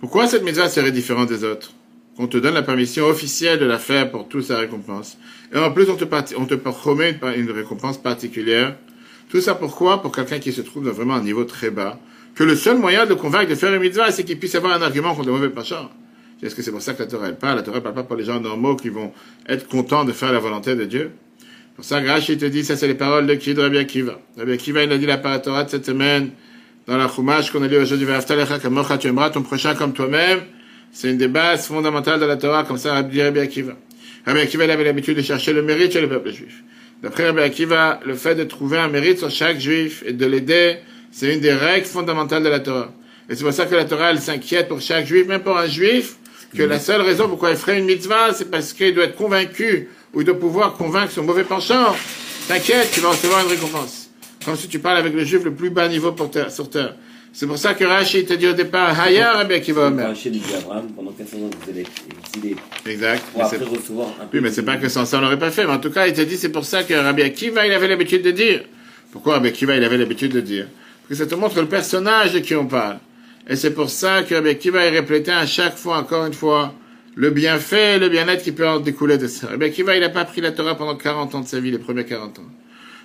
Pourquoi 0.00 0.26
cette 0.26 0.42
mitzvah 0.42 0.68
serait 0.68 0.92
différente 0.92 1.28
des 1.28 1.44
autres? 1.44 1.72
On 2.18 2.26
te 2.26 2.36
donne 2.36 2.54
la 2.54 2.62
permission 2.62 3.06
officielle 3.06 3.58
de 3.58 3.64
la 3.64 3.78
faire 3.78 4.10
pour 4.10 4.28
toute 4.28 4.44
sa 4.44 4.58
récompense. 4.58 5.16
Et 5.54 5.58
en 5.58 5.70
plus, 5.72 5.88
on 5.88 5.96
te, 5.96 6.04
on 6.36 6.44
te 6.44 6.54
promet 6.54 7.18
une, 7.36 7.50
récompense 7.50 7.96
particulière. 7.96 8.76
Tout 9.30 9.40
ça 9.40 9.54
pourquoi? 9.54 10.02
Pour 10.02 10.12
quelqu'un 10.12 10.38
qui 10.38 10.52
se 10.52 10.60
trouve 10.60 10.84
dans 10.84 10.92
vraiment 10.92 11.14
un 11.14 11.22
niveau 11.22 11.44
très 11.44 11.70
bas. 11.70 11.98
Que 12.40 12.44
le 12.44 12.56
seul 12.56 12.78
moyen 12.78 13.04
de 13.04 13.12
convaincre 13.12 13.50
de 13.50 13.54
faire 13.54 13.70
une 13.74 13.82
mitzvah, 13.82 14.10
c'est 14.10 14.24
qu'il 14.24 14.38
puisse 14.38 14.54
avoir 14.54 14.72
un 14.72 14.80
argument 14.80 15.14
contre 15.14 15.26
le 15.26 15.34
mauvais 15.34 15.50
pachar. 15.50 15.90
Est-ce 16.42 16.54
que 16.54 16.62
c'est 16.62 16.70
pour 16.70 16.80
ça 16.80 16.94
que 16.94 17.02
la 17.02 17.06
Torah 17.06 17.28
elle 17.28 17.36
parle? 17.36 17.56
La 17.56 17.62
Torah 17.62 17.76
ne 17.76 17.82
parle 17.82 17.94
pas 17.94 18.02
pour 18.02 18.16
les 18.16 18.24
gens 18.24 18.40
normaux 18.40 18.76
qui 18.76 18.88
vont 18.88 19.12
être 19.46 19.68
contents 19.68 20.06
de 20.06 20.12
faire 20.12 20.32
la 20.32 20.38
volonté 20.38 20.74
de 20.74 20.86
Dieu. 20.86 21.10
Pour 21.76 21.84
ça, 21.84 22.00
Grachi 22.00 22.38
te 22.38 22.46
dit, 22.46 22.64
ça 22.64 22.76
c'est 22.78 22.86
les 22.86 22.94
paroles 22.94 23.26
de 23.26 23.34
qui 23.34 23.52
de 23.52 23.60
Rabbi 23.60 23.76
Akiva. 23.76 24.18
Rabbi 24.38 24.52
Akiva, 24.52 24.82
il 24.82 24.90
a 24.90 24.96
dit 24.96 25.04
la 25.04 25.18
Torah 25.18 25.64
de 25.64 25.68
cette 25.68 25.84
semaine 25.84 26.30
dans 26.86 26.96
la 26.96 27.08
Chumash 27.08 27.50
qu'on 27.50 27.62
a 27.62 27.68
lu 27.68 27.76
aujourd'hui, 27.76 28.06
tu 28.06 29.06
aimeras 29.06 29.28
ton 29.28 29.42
prochain 29.42 29.74
comme 29.74 29.92
toi-même. 29.92 30.38
C'est 30.92 31.10
une 31.10 31.18
des 31.18 31.28
bases 31.28 31.66
fondamentales 31.66 32.20
de 32.20 32.24
la 32.24 32.38
Torah, 32.38 32.64
comme 32.64 32.78
ça 32.78 32.94
Rabbi 32.94 33.20
Akiva. 33.20 33.76
Rabbi 34.24 34.40
Akiva 34.40 34.64
il 34.64 34.70
avait 34.70 34.84
l'habitude 34.84 35.18
de 35.18 35.22
chercher 35.22 35.52
le 35.52 35.60
mérite 35.60 35.92
chez 35.92 36.00
le 36.00 36.08
peuple 36.08 36.30
juif. 36.30 36.64
D'après 37.02 37.26
Rabbi 37.26 37.40
Akiva, 37.40 38.00
le 38.06 38.14
fait 38.14 38.34
de 38.34 38.44
trouver 38.44 38.78
un 38.78 38.88
mérite 38.88 39.18
sur 39.18 39.28
chaque 39.28 39.60
juif 39.60 40.02
et 40.06 40.14
de 40.14 40.24
l'aider, 40.24 40.78
c'est 41.10 41.34
une 41.34 41.40
des 41.40 41.52
règles 41.52 41.86
fondamentales 41.86 42.42
de 42.42 42.48
la 42.48 42.60
Torah. 42.60 42.92
Et 43.28 43.36
c'est 43.36 43.44
pour 43.44 43.52
ça 43.52 43.66
que 43.66 43.74
la 43.74 43.84
Torah, 43.84 44.10
elle 44.10 44.20
s'inquiète 44.20 44.68
pour 44.68 44.80
chaque 44.80 45.06
juif, 45.06 45.26
même 45.26 45.42
pour 45.42 45.56
un 45.56 45.66
juif, 45.66 46.16
que 46.56 46.62
la 46.62 46.78
seule 46.78 47.02
raison 47.02 47.28
pourquoi 47.28 47.50
il 47.50 47.56
ferait 47.56 47.78
une 47.78 47.84
mitzvah, 47.84 48.32
c'est 48.34 48.50
parce 48.50 48.72
qu'il 48.72 48.94
doit 48.94 49.04
être 49.04 49.16
convaincu, 49.16 49.88
ou 50.14 50.20
il 50.20 50.24
doit 50.24 50.38
pouvoir 50.38 50.74
convaincre 50.74 51.12
son 51.12 51.22
mauvais 51.22 51.44
penchant. 51.44 51.94
T'inquiète, 52.48 52.90
tu 52.92 53.00
vas 53.00 53.10
recevoir 53.10 53.44
une 53.44 53.50
récompense. 53.50 54.10
Comme 54.44 54.56
si 54.56 54.68
tu 54.68 54.78
parles 54.78 54.96
avec 54.96 55.14
le 55.14 55.24
juif 55.24 55.44
le 55.44 55.52
plus 55.52 55.70
bas 55.70 55.86
niveau 55.88 56.12
pour 56.12 56.30
terre, 56.30 56.50
sur 56.50 56.68
terre. 56.68 56.96
C'est 57.32 57.46
pour 57.46 57.58
ça 57.58 57.74
que 57.74 57.84
Rachid 57.84 58.26
t'a 58.26 58.34
dit 58.34 58.48
au 58.48 58.52
départ, 58.54 58.98
Haya 58.98 59.34
Rabbi 59.34 59.54
Akiva 59.54 59.86
Omer. 59.86 60.08
Rachid 60.08 60.32
dit 60.32 60.42
à 60.52 60.58
Abraham, 60.58 60.88
pendant 60.96 61.12
400 61.12 61.36
ans, 61.36 61.50
vous 61.62 61.70
allez 61.70 61.84
exilé. 62.26 62.56
Exact. 62.86 63.22
Pour 63.32 63.44
après 63.44 63.56
recevoir 63.58 64.08
un 64.20 64.26
peu 64.26 64.38
Oui, 64.38 64.42
mais 64.42 64.50
c'est 64.50 64.64
pas 64.64 64.76
que 64.76 64.88
sans 64.88 65.04
ça 65.04 65.18
on 65.18 65.20
l'aurait 65.20 65.38
pas 65.38 65.52
fait. 65.52 65.64
Mais 65.64 65.72
en 65.72 65.78
tout 65.78 65.90
cas, 65.90 66.08
il 66.08 66.12
t'a 66.12 66.24
dit, 66.24 66.36
c'est 66.36 66.48
pour 66.48 66.64
ça 66.64 66.82
que 66.82 66.94
Rabbi 66.94 67.22
Akiva, 67.22 67.64
il 67.66 67.72
avait 67.72 67.86
l'habitude 67.86 68.22
de 68.22 68.32
dire. 68.32 68.64
Pourquoi 69.12 69.34
Rabbi 69.34 69.48
Akiva, 69.48 69.76
il 69.76 69.84
avait 69.84 69.98
l'habitude 69.98 70.32
de 70.32 70.40
dire? 70.40 70.66
Que 71.10 71.16
ça 71.16 71.26
te 71.26 71.34
montre 71.34 71.60
le 71.60 71.66
personnage 71.66 72.34
de 72.34 72.38
qui 72.38 72.54
on 72.54 72.66
parle. 72.66 72.98
Et 73.48 73.56
c'est 73.56 73.74
pour 73.74 73.90
ça 73.90 74.22
que 74.22 74.32
Rabbi 74.32 74.50
Akiva 74.50 74.84
est 74.84 74.90
répété 74.90 75.32
à 75.32 75.44
chaque 75.44 75.76
fois, 75.76 75.98
encore 75.98 76.24
une 76.24 76.32
fois, 76.32 76.72
le 77.16 77.30
bienfait, 77.30 77.98
le 77.98 78.08
bien-être 78.08 78.44
qui 78.44 78.52
peut 78.52 78.68
en 78.68 78.78
découler 78.78 79.18
de 79.18 79.26
ça. 79.26 79.48
Rabbi 79.48 79.64
Akiva, 79.64 79.96
il 79.96 80.02
n'a 80.02 80.08
pas 80.10 80.24
pris 80.24 80.40
la 80.40 80.52
Torah 80.52 80.76
pendant 80.76 80.94
40 80.94 81.34
ans 81.34 81.40
de 81.40 81.48
sa 81.48 81.58
vie, 81.58 81.72
les 81.72 81.78
premiers 81.78 82.04
40 82.04 82.38
ans. 82.38 82.44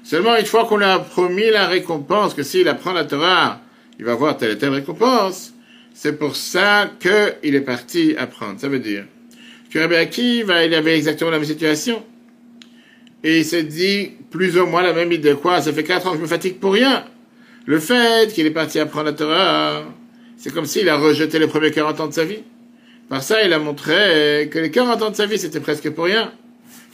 Seulement 0.03 0.37
une 0.37 0.45
fois 0.45 0.65
qu'on 0.65 0.77
lui 0.77 0.85
a 0.85 0.99
promis 0.99 1.49
la 1.49 1.65
récompense, 1.65 2.35
que 2.35 2.43
s'il 2.43 2.67
apprend 2.67 2.93
la 2.93 3.05
Torah, 3.05 3.59
il 3.97 4.05
va 4.05 4.11
avoir 4.11 4.37
telle 4.37 4.51
et 4.51 4.57
telle 4.59 4.69
récompense, 4.69 5.53
c'est 5.95 6.19
pour 6.19 6.35
ça 6.35 6.91
qu'il 6.99 7.55
est 7.55 7.61
parti 7.61 8.13
apprendre. 8.19 8.59
Ça 8.59 8.67
veut 8.67 8.77
dire 8.77 9.05
que 9.71 9.79
Rabbi 9.79 9.95
Akiva, 9.95 10.63
il 10.63 10.75
avait 10.75 10.95
exactement 10.95 11.31
la 11.31 11.39
même 11.39 11.47
situation. 11.47 12.03
Et 13.23 13.39
il 13.39 13.45
s'est 13.45 13.63
dit 13.63 14.11
plus 14.29 14.59
ou 14.59 14.67
moins 14.67 14.83
la 14.83 14.93
même 14.93 15.11
idée. 15.11 15.33
Quoi? 15.33 15.59
Ça 15.59 15.73
fait 15.73 15.83
4 15.83 16.05
ans 16.05 16.11
que 16.11 16.17
je 16.17 16.21
me 16.21 16.27
fatigue 16.27 16.59
pour 16.59 16.73
rien. 16.73 17.03
Le 17.67 17.79
fait 17.79 18.31
qu'il 18.31 18.45
est 18.45 18.51
parti 18.51 18.79
apprendre 18.79 19.05
la 19.05 19.13
Torah, 19.13 19.83
c'est 20.37 20.53
comme 20.53 20.65
s'il 20.65 20.87
a 20.87 20.97
rejeté 20.97 21.39
les 21.39 21.47
premiers 21.47 21.71
40 21.71 21.99
ans 21.99 22.07
de 22.07 22.13
sa 22.13 22.23
vie. 22.23 22.43
Par 23.09 23.23
ça, 23.23 23.43
il 23.43 23.51
a 23.53 23.59
montré 23.59 24.49
que 24.51 24.59
les 24.59 24.69
40 24.69 25.01
ans 25.01 25.09
de 25.09 25.15
sa 25.15 25.25
vie, 25.25 25.39
c'était 25.39 25.59
presque 25.59 25.89
pour 25.89 26.05
rien. 26.05 26.31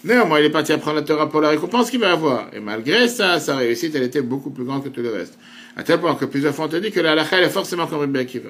Néanmoins, 0.06 0.40
il 0.40 0.46
est 0.46 0.50
parti 0.50 0.72
apprendre 0.72 0.98
la 0.98 1.02
Torah 1.04 1.30
pour 1.30 1.42
la 1.42 1.50
récompense 1.50 1.92
qu'il 1.92 2.00
va 2.00 2.14
avoir. 2.14 2.48
Et 2.54 2.62
malgré 2.62 3.10
ça, 3.10 3.42
sa 3.42 3.58
réussite, 3.58 3.94
elle 3.96 4.04
était 4.04 4.22
beaucoup 4.22 4.50
plus 4.50 4.64
grande 4.64 4.84
que 4.84 4.90
tout 4.90 5.02
le 5.02 5.12
reste. 5.12 5.38
À 5.76 5.84
tel 5.84 6.00
point 6.00 6.16
que 6.16 6.26
plusieurs 6.26 6.56
fois 6.56 6.66
on 6.66 6.70
te 6.70 6.78
dit 6.78 6.92
que 6.92 7.02
la 7.02 7.12
halakha, 7.12 7.38
elle 7.38 7.46
est 7.46 7.50
forcément 7.50 7.88
comme 7.88 8.00
Rabbi 8.00 8.20
Akiva. 8.20 8.50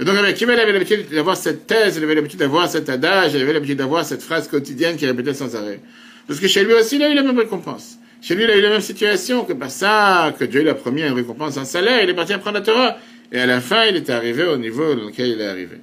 Et 0.00 0.04
donc 0.04 0.16
Rabbi 0.16 0.28
Akiva, 0.28 0.54
il 0.54 0.60
avait 0.60 0.72
l'habitude 0.72 1.08
d'avoir 1.10 1.36
cette 1.36 1.66
thèse, 1.66 1.98
il 1.98 2.04
avait 2.04 2.14
l'habitude 2.14 2.40
d'avoir 2.40 2.68
cet 2.68 2.88
adage, 2.88 3.34
il 3.34 3.42
avait 3.42 3.52
l'habitude 3.52 3.78
d'avoir 3.78 4.06
cette 4.06 4.22
phrase 4.22 4.48
quotidienne 4.48 4.96
qu'il 4.96 5.06
répétait 5.06 5.34
sans 5.34 5.54
arrêt. 5.54 5.80
Parce 6.26 6.40
que 6.40 6.48
chez 6.48 6.64
lui 6.64 6.72
aussi, 6.72 6.96
il 6.96 7.02
a 7.02 7.10
eu 7.10 7.14
la 7.14 7.22
même 7.22 7.38
récompense. 7.38 7.97
Chez 8.20 8.34
lui, 8.34 8.44
il 8.44 8.50
a 8.50 8.56
eu 8.56 8.60
la 8.60 8.70
même 8.70 8.80
situation, 8.80 9.44
que 9.44 9.54
ça, 9.68 10.34
que 10.38 10.44
Dieu 10.44 10.62
lui 10.62 10.68
a 10.68 10.74
promis 10.74 11.02
une 11.02 11.12
récompense, 11.12 11.56
un 11.56 11.64
salaire, 11.64 12.02
il 12.02 12.10
est 12.10 12.14
parti 12.14 12.32
apprendre 12.32 12.58
la 12.58 12.64
Torah. 12.64 12.98
Et 13.30 13.38
à 13.38 13.46
la 13.46 13.60
fin, 13.60 13.84
il 13.84 13.96
est 13.96 14.10
arrivé 14.10 14.44
au 14.44 14.56
niveau 14.56 14.94
dans 14.94 15.06
lequel 15.06 15.28
il 15.28 15.40
est 15.40 15.46
arrivé. 15.46 15.76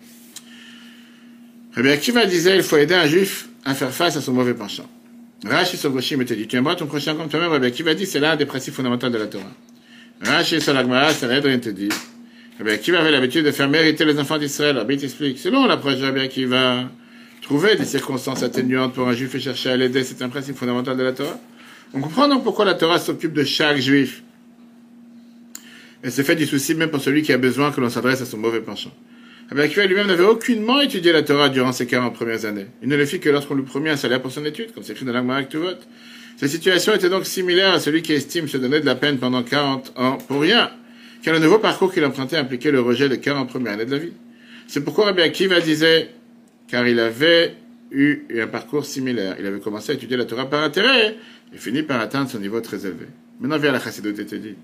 Rabbi 1.76 1.89
Akiva 1.89 2.26
disait, 2.26 2.56
il 2.56 2.63
faut 2.63 2.78
aider 2.78 2.95
un 2.95 3.08
juif 3.08 3.48
à 3.63 3.74
faire 3.74 3.91
face 3.91 4.17
à 4.17 4.21
son 4.21 4.34
mauvais 4.34 4.54
penchant? 4.54 4.89
Rashi 5.45 5.78
sur 5.78 5.91
Goshim 5.91 6.24
te 6.26 6.34
dit, 6.34 6.48
tu 6.48 6.56
aimeras 6.56 6.76
ton 6.76 6.88
prochain 6.88 7.15
comme 7.15 7.30
toi-même, 7.30 7.52
Rabbi 7.52 7.67
Akiva 7.67 7.93
dit, 7.93 8.06
c'est 8.06 8.19
l'un 8.19 8.36
des 8.36 8.45
principes 8.45 8.74
fondamentaux 8.74 9.10
de 9.10 9.17
la 9.17 9.28
Torah. 9.28 9.43
Rashi 10.21 10.60
sur 10.60 10.74
l'Agmara, 10.74 11.13
Sanhedrin 11.13 11.60
te 11.60 11.69
dit, 11.69 11.89
Rabbi 12.58 12.71
Akiva 12.71 13.00
avait 13.00 13.12
l'habitude 13.12 13.45
de 13.45 13.52
faire 13.52 13.69
mériter 13.69 14.06
les 14.06 14.17
enfants 14.17 14.38
d'Israël? 14.38 14.78
Rabbi 14.78 14.98
t'explique, 14.98 15.38
selon 15.38 15.67
l'approche 15.67 15.98
de 15.98 16.06
Rabbi 16.06 16.21
Akiva, 16.21 16.89
trouver 17.41 17.76
des 17.76 17.86
circonstances 17.86 18.41
atténuantes 18.41 18.93
pour 18.93 19.08
un 19.08 19.13
juif 19.13 19.36
et 19.36 19.39
chercher 19.39 19.69
à 19.69 19.78
l'aider, 19.78 20.04
c'est 20.04 20.21
un 20.21 20.30
principe 20.30 20.58
fondamental 20.58 20.98
de 20.98 21.04
la 21.04 21.12
Torah. 21.12 21.39
On 21.96 22.02
comprend 22.02 22.28
donc 22.28 22.44
pourquoi 22.44 22.66
la 22.66 22.74
Torah 22.74 23.00
s'occupe 23.00 23.32
de 23.32 23.46
chaque 23.46 23.78
juif? 23.78 24.22
Et 26.04 26.10
se 26.10 26.22
fait 26.24 26.36
du 26.36 26.46
souci 26.46 26.76
même 26.76 26.90
pour 26.92 27.02
celui 27.02 27.22
qui 27.22 27.32
a 27.32 27.38
besoin 27.38 27.72
que 27.72 27.80
l'on 27.80 27.90
s'adresse 27.90 28.22
à 28.22 28.26
son 28.26 28.38
mauvais 28.38 28.60
penchant. 28.60 28.92
Rabbi 29.50 29.62
Akiva 29.62 29.86
lui-même 29.86 30.08
n'avait 30.08 30.26
aucunement 30.26 30.82
étudié 30.82 31.14
la 31.14 31.24
Torah 31.24 31.48
durant 31.48 31.72
ses 31.72 31.88
40 31.88 32.14
premières 32.14 32.44
années. 32.44 32.66
Il 32.84 32.90
ne 32.90 32.98
le 32.98 33.06
fit 33.06 33.22
que 33.22 33.30
lorsqu'on 33.30 33.56
lui 33.56 33.64
promit 33.64 33.90
un 33.90 33.96
salaire 33.96 34.22
pour 34.22 34.32
son 34.32 34.44
étude, 34.44 34.74
comme 34.74 34.84
c'est 34.84 34.92
écrit 34.92 35.06
dans 35.06 35.14
l'Agmara 35.14 35.44
Tuvot. 35.46 35.70
Cette 36.36 36.50
situation 36.50 36.94
était 36.94 37.10
donc 37.10 37.26
similaire 37.26 37.74
à 37.74 37.80
celui 37.80 38.02
qui 38.02 38.12
estime 38.12 38.50
se 38.50 38.58
donner 38.58 38.82
de 38.82 38.86
la 38.86 38.96
peine 38.96 39.18
pendant 39.18 39.42
40 39.42 39.94
ans 39.96 40.18
pour 40.28 40.42
rien, 40.42 40.72
car 41.24 41.34
le 41.34 41.40
nouveau 41.40 41.60
parcours 41.60 41.94
qu'il 41.94 42.04
empruntait 42.04 42.38
impliquait 42.38 42.72
le 42.72 42.82
rejet 42.82 43.08
des 43.08 43.20
40 43.20 43.48
premières 43.48 43.74
années 43.74 43.86
de 43.86 43.92
la 43.92 44.00
vie. 44.00 44.14
C'est 44.68 44.84
pourquoi 44.84 45.06
Rabbi 45.06 45.22
Akiva 45.22 45.62
disait, 45.62 46.10
car 46.68 46.86
il 46.86 47.00
avait 47.00 47.56
eu 47.92 48.26
un 48.38 48.48
parcours 48.48 48.86
similaire. 48.86 49.38
Il 49.40 49.46
avait 49.46 49.60
commencé 49.60 49.92
à 49.92 49.96
étudier 49.96 50.18
la 50.18 50.26
Torah 50.26 50.50
par 50.50 50.62
intérêt 50.64 51.16
et 51.54 51.58
fini 51.58 51.84
par 51.84 52.00
atteindre 52.02 52.30
son 52.30 52.40
niveau 52.40 52.60
très 52.62 52.86
élevé. 52.86 53.08
Maintenant, 53.40 53.58
vient 53.58 53.72
la 53.72 53.80
chassidoute 53.80 54.20
et 54.20 54.26
te 54.26 54.36
dit, 54.36 54.56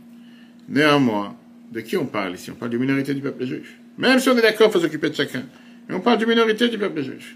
néanmoins, 0.70 1.36
de 1.72 1.82
qui 1.82 1.98
on 1.98 2.06
parle 2.06 2.34
ici? 2.36 2.52
On 2.52 2.56
parle 2.56 2.72
d'une 2.72 2.82
minorité 2.82 3.14
du 3.14 3.22
peuple 3.22 3.46
juif. 3.46 3.78
Même 3.98 4.20
si 4.20 4.30
on 4.30 4.38
est 4.38 4.42
d'accord, 4.42 4.68
il 4.70 4.74
faut 4.74 4.80
s'occuper 4.80 5.10
de 5.10 5.16
chacun. 5.16 5.44
Mais 5.88 5.96
on 5.96 6.02
parle 6.02 6.18
d'une 6.18 6.30
minorité 6.30 6.68
du 6.70 6.78
peuple 6.78 7.02
juif. 7.02 7.36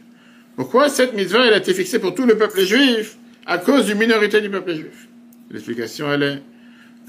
Pourquoi 0.56 0.90
cette 0.90 1.14
mitzvah, 1.14 1.46
elle 1.48 1.54
a 1.54 1.58
été 1.58 1.74
fixée 1.74 2.00
pour 2.00 2.16
tout 2.16 2.26
le 2.26 2.38
peuple 2.38 2.62
juif 2.62 3.18
à 3.46 3.58
cause 3.58 3.86
d'une 3.86 3.98
minorité 3.98 4.42
du 4.42 4.50
peuple 4.50 4.74
juif? 4.74 5.08
L'explication, 5.52 6.12
elle 6.12 6.24
est 6.24 6.42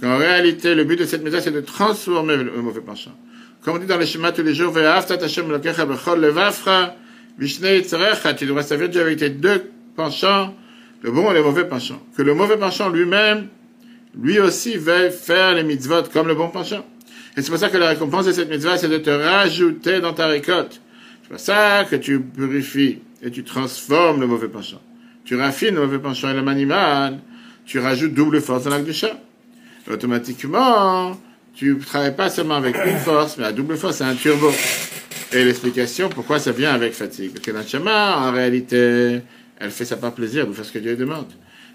qu'en 0.00 0.18
réalité, 0.18 0.74
le 0.74 0.84
but 0.84 0.98
de 0.98 1.04
cette 1.04 1.22
mitzvah, 1.22 1.40
c'est 1.40 1.52
de 1.52 1.60
transformer 1.60 2.36
le 2.36 2.50
mauvais 2.62 2.80
penchant. 2.80 3.16
Comme 3.62 3.76
on 3.76 3.78
dit 3.78 3.86
dans 3.86 3.98
les 3.98 4.06
schémas 4.06 4.32
tous 4.32 4.42
les 4.42 4.54
jours, 4.54 4.72
tu 4.72 4.78
devrais 8.46 8.62
servir 8.62 8.88
Dieu 8.88 9.00
avec 9.00 9.40
deux 9.40 9.70
penchants, 9.96 10.54
le 11.02 11.10
bon 11.10 11.30
et 11.30 11.34
le 11.34 11.42
mauvais 11.42 11.64
penchant. 11.64 12.02
Que 12.16 12.22
le 12.22 12.34
mauvais 12.34 12.56
penchant 12.56 12.88
lui-même, 12.88 13.48
lui 14.20 14.38
aussi, 14.40 14.76
veuille 14.76 15.10
faire 15.10 15.54
les 15.54 15.62
mitzvot 15.62 16.04
comme 16.12 16.28
le 16.28 16.34
bon 16.34 16.48
penchant. 16.48 16.84
Et 17.36 17.42
c'est 17.42 17.50
pour 17.50 17.58
ça 17.58 17.68
que 17.68 17.76
la 17.76 17.90
récompense 17.90 18.26
de 18.26 18.32
cette 18.32 18.48
mitzvah, 18.48 18.78
c'est 18.78 18.88
de 18.88 18.98
te 18.98 19.10
rajouter 19.10 20.00
dans 20.00 20.14
ta 20.14 20.26
récolte. 20.26 20.80
C'est 21.22 21.28
pour 21.28 21.40
ça 21.40 21.84
que 21.90 21.96
tu 21.96 22.20
purifies 22.20 23.00
et 23.22 23.30
tu 23.30 23.44
transformes 23.44 24.20
le 24.20 24.26
mauvais 24.26 24.48
penchant. 24.48 24.80
Tu 25.24 25.36
raffines 25.36 25.74
le 25.74 25.82
mauvais 25.82 25.98
penchant 25.98 26.30
et 26.30 26.34
l'âme 26.34 26.48
animal, 26.48 27.18
tu 27.66 27.78
rajoutes 27.78 28.14
double 28.14 28.40
force 28.40 28.64
dans 28.64 28.70
l'acte 28.70 28.86
du 28.86 28.92
chat. 28.92 29.20
Automatiquement, 29.90 31.20
tu 31.54 31.76
travailles 31.78 32.16
pas 32.16 32.30
seulement 32.30 32.54
avec 32.54 32.76
une 32.76 32.98
force, 32.98 33.36
mais 33.36 33.44
à 33.44 33.52
double 33.52 33.76
force, 33.76 33.96
c'est 33.96 34.04
un 34.04 34.14
turbo. 34.14 34.50
Et 35.32 35.44
l'explication, 35.44 36.08
pourquoi 36.08 36.38
ça 36.38 36.52
vient 36.52 36.72
avec 36.72 36.92
fatigue. 36.94 37.32
Parce 37.32 37.44
que 37.44 37.50
la 37.50 37.66
chama, 37.66 38.18
en 38.18 38.32
réalité, 38.32 39.22
elle 39.58 39.70
fait 39.70 39.84
ça 39.84 39.96
par 39.96 40.12
plaisir, 40.12 40.46
de 40.46 40.52
faire 40.52 40.64
ce 40.64 40.72
que 40.72 40.78
Dieu 40.78 40.96
demande. 40.96 41.26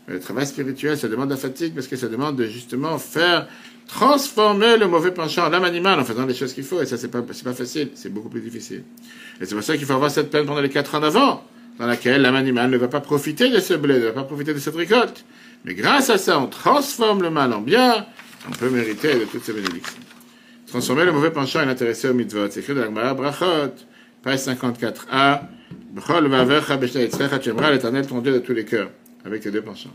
Mais 0.07 0.15
le 0.15 0.19
travail 0.19 0.45
spirituel, 0.45 0.97
ça 0.97 1.07
demande 1.07 1.29
la 1.29 1.37
fatigue 1.37 1.73
parce 1.73 1.87
que 1.87 1.95
ça 1.95 2.07
demande 2.07 2.35
de 2.35 2.45
justement 2.45 2.97
faire 2.97 3.47
transformer 3.87 4.77
le 4.77 4.87
mauvais 4.87 5.11
penchant 5.11 5.45
en 5.45 5.49
l'âme 5.49 5.63
animale 5.63 5.99
en 5.99 6.05
faisant 6.05 6.25
les 6.25 6.33
choses 6.33 6.53
qu'il 6.53 6.63
faut. 6.63 6.81
Et 6.81 6.85
ça, 6.85 6.97
c'est 6.97 7.09
pas, 7.09 7.21
pas 7.21 7.53
facile, 7.53 7.89
c'est 7.95 8.09
beaucoup 8.09 8.29
plus 8.29 8.41
difficile. 8.41 8.83
Et 9.39 9.45
c'est 9.45 9.55
pour 9.55 9.63
ça 9.63 9.77
qu'il 9.77 9.85
faut 9.85 9.93
avoir 9.93 10.09
cette 10.09 10.29
peine 10.29 10.45
pendant 10.45 10.61
les 10.61 10.69
quatre 10.69 10.95
ans 10.95 10.99
d'avant, 10.99 11.43
dans 11.77 11.87
laquelle 11.87 12.21
l'âme 12.21 12.35
animale 12.35 12.71
ne 12.71 12.77
va 12.77 12.87
pas 12.87 13.01
profiter 13.01 13.49
de 13.49 13.59
ce 13.59 13.73
blé, 13.73 13.99
ne 13.99 14.05
va 14.05 14.13
pas 14.13 14.23
profiter 14.23 14.53
de 14.53 14.59
cette 14.59 14.75
récolte. 14.75 15.25
Mais 15.65 15.75
grâce 15.75 16.09
à 16.09 16.17
ça, 16.17 16.39
on 16.39 16.47
transforme 16.47 17.21
le 17.21 17.29
mal 17.29 17.53
en 17.53 17.61
bien, 17.61 18.05
on 18.47 18.51
peut 18.51 18.69
mériter 18.69 19.13
de 19.13 19.25
toutes 19.25 19.43
ces 19.43 19.53
bénédictions. 19.53 19.99
Transformer 20.67 21.05
le 21.05 21.11
mauvais 21.11 21.31
penchant 21.31 21.61
et 21.61 21.65
l'intéresser 21.65 22.09
au 22.09 22.13
mitzvot. 22.13 22.49
C'est 22.49 22.61
écrit 22.61 22.73
dans 22.73 22.89
la 22.89 23.13
Brachot, 23.13 23.73
page 24.23 24.39
54a. 24.39 25.41
B'chol 25.93 26.27
vavecha 26.27 26.77
b'shnei 26.77 27.05
yitzrecha, 27.05 27.39
tu 27.39 27.49
aimeras 27.49 27.71
l'éternel 27.71 28.05
ton 28.05 28.19
Dieu 28.19 28.33
de 28.33 28.39
tous 28.39 28.53
les 28.53 28.65
cœurs, 28.65 28.91
avec 29.25 29.41
tes 29.41 29.51
deux 29.51 29.61
penchants. 29.61 29.89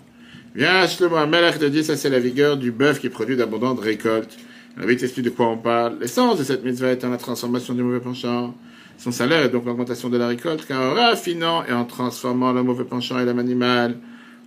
Viens, 0.55 0.87
Shlomo 0.87 1.17
Amelech 1.17 1.59
te 1.59 1.67
dit, 1.67 1.85
ça 1.85 1.97
c'est 1.97 2.11
la 2.11 2.19
vigueur 2.19 2.57
du 2.57 2.73
bœuf 2.73 2.99
qui 2.99 3.09
produit 3.09 3.37
d'abondantes 3.37 3.81
récoltes. 3.81 4.37
La 4.77 4.87
vie 4.87 4.97
t'explique 4.97 5.25
de 5.27 5.31
quoi 5.31 5.49
on 5.49 5.59
parle. 5.59 5.99
L'essence 6.01 6.39
de 6.39 6.45
cette 6.45 6.65
mitzvah 6.65 6.93
étant 6.93 7.11
la 7.11 7.17
transformation 7.17 7.75
du 7.75 7.83
mauvais 7.83 8.01
penchant. 8.01 8.55
Son 8.99 9.13
salaire 9.13 9.45
est 9.45 9.49
donc 9.51 9.65
l'augmentation 9.67 10.09
de 10.09 10.17
la 10.17 10.29
récolte, 10.29 10.67
car 10.67 10.81
en 10.81 10.95
raffinant 10.95 11.65
et 11.65 11.73
en 11.73 11.85
transformant 11.85 12.53
le 12.53 12.63
mauvais 12.63 12.85
penchant 12.85 13.19
et 13.19 13.25
l'âme 13.25 13.39
animale, 13.39 13.97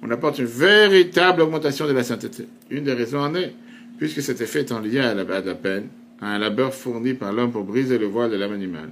on 0.02 0.10
apporte 0.10 0.40
une 0.40 0.46
véritable 0.46 1.42
augmentation 1.42 1.88
de 1.88 1.94
la 1.94 2.04
sainteté. 2.04 2.48
Une 2.70 2.84
des 2.84 2.94
raisons 2.94 3.20
en 3.20 3.36
est, 3.36 3.54
puisque 3.98 4.22
cet 4.22 4.42
effet 4.42 4.62
étant 4.62 4.80
lié 4.80 5.00
à 5.00 5.14
la, 5.14 5.22
à 5.36 5.42
la 5.42 5.56
peine, 5.56 5.90
à 6.22 6.32
un 6.32 6.40
labeur 6.40 6.74
fourni 6.74 7.14
par 7.14 7.34
l'homme 7.34 7.52
pour 7.52 7.64
briser 7.64 7.98
le 7.98 8.08
voile 8.08 8.32
de 8.32 8.38
l'âme 8.38 8.54
animale. 8.54 8.90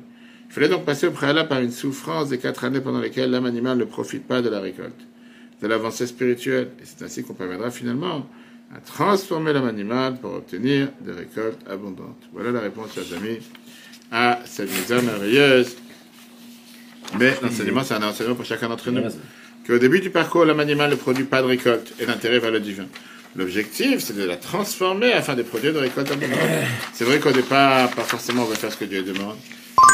Il 0.48 0.54
fallait 0.54 0.70
donc 0.70 0.86
passer 0.86 1.08
au 1.08 1.12
préalable 1.12 1.50
par 1.50 1.60
une 1.60 1.72
souffrance 1.72 2.30
des 2.30 2.38
quatre 2.38 2.64
années 2.64 2.82
pendant 2.82 3.00
lesquelles 3.00 3.30
l'âme 3.30 3.46
animale 3.46 3.78
ne 3.78 3.84
profite 3.84 4.26
pas 4.26 4.42
de 4.42 4.50
la 4.50 4.60
récolte, 4.60 5.00
de 5.62 5.68
l'avancée 5.68 6.08
spirituelle. 6.08 6.70
Et 6.82 6.86
c'est 6.86 7.04
ainsi 7.04 7.24
qu'on 7.24 7.34
parviendra 7.34 7.70
finalement 7.70 8.28
à 8.76 8.80
transformer 8.80 9.54
l'âme 9.54 9.68
animale 9.68 10.18
pour 10.20 10.34
obtenir 10.34 10.90
des 11.02 11.12
récoltes 11.12 11.60
abondantes. 11.70 12.24
Voilà 12.34 12.52
la 12.52 12.62
réponse, 12.62 12.94
chers 12.94 13.18
amis, 13.18 13.40
à 14.12 14.40
cette 14.46 14.70
mise 14.70 14.90
merveilleuse. 15.04 15.76
Mais 17.18 17.34
l'enseignement, 17.42 17.84
c'est 17.84 17.94
un 17.94 18.04
enseignement 18.04 18.36
pour 18.36 18.46
chacun 18.46 18.70
d'entre 18.70 18.92
nous. 18.92 19.04
Qu'au 19.66 19.78
début 19.78 20.00
du 20.00 20.10
parcours, 20.10 20.46
l'âme 20.46 20.60
animale 20.60 20.92
ne 20.92 20.96
produit 20.96 21.26
pas 21.26 21.42
de 21.42 21.48
récolte 21.48 21.94
et 22.00 22.06
l'intérêt 22.06 22.40
vers 22.40 22.52
le 22.52 22.60
divin. 22.60 22.86
L'objectif, 23.36 24.00
c'est 24.00 24.18
de 24.18 24.24
la 24.24 24.38
transformer 24.38 25.14
afin 25.14 25.36
de 25.36 25.44
produire 25.44 25.74
de 25.74 25.80
récoltes 25.80 26.12
abondantes. 26.12 26.40
C'est 26.94 27.06
vrai 27.06 27.20
qu'au 27.20 27.32
départ, 27.32 27.90
pas 27.92 28.02
forcément 28.04 28.44
on 28.44 28.46
va 28.46 28.56
faire 28.56 28.72
ce 28.72 28.78
que 28.78 28.86
Dieu 28.86 29.04
demande. 29.04 29.38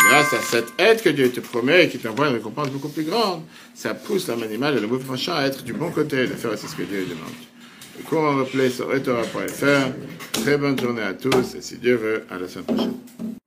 Grâce 0.10 0.34
à 0.34 0.42
cette 0.42 0.74
aide 0.78 1.02
que 1.02 1.10
Dieu 1.10 1.32
te 1.32 1.40
promet 1.40 1.86
et 1.86 1.90
qui 1.90 1.98
t'envoie 1.98 2.28
une 2.28 2.36
récompense 2.36 2.70
beaucoup 2.70 2.90
plus 2.90 3.04
grande, 3.04 3.42
ça 3.74 3.94
pousse 3.94 4.28
l'homme 4.28 4.44
animal 4.44 4.78
et 4.78 4.80
le 4.80 4.88
mauvais 4.88 5.04
penchant 5.04 5.36
à 5.36 5.44
être 5.44 5.64
du 5.64 5.74
bon 5.74 5.92
côté, 5.92 6.28
de 6.28 6.34
faire 6.34 6.52
aussi 6.52 6.68
ce 6.68 6.76
que 6.76 6.84
Dieu 6.84 7.06
demande. 7.06 7.34
Le 7.98 8.04
cours 8.04 8.24
en 8.24 8.38
replay 8.38 8.70
sur 8.70 8.94
etora.fr. 8.94 9.92
Très 10.34 10.58
bonne 10.58 10.80
journée 10.80 11.04
à 11.04 11.14
tous 11.14 11.56
et 11.56 11.62
si 11.62 11.78
Dieu 11.78 11.96
veut, 11.96 12.26
à 12.30 12.38
la 12.38 12.48
semaine 12.48 12.66
prochaine. 12.66 13.43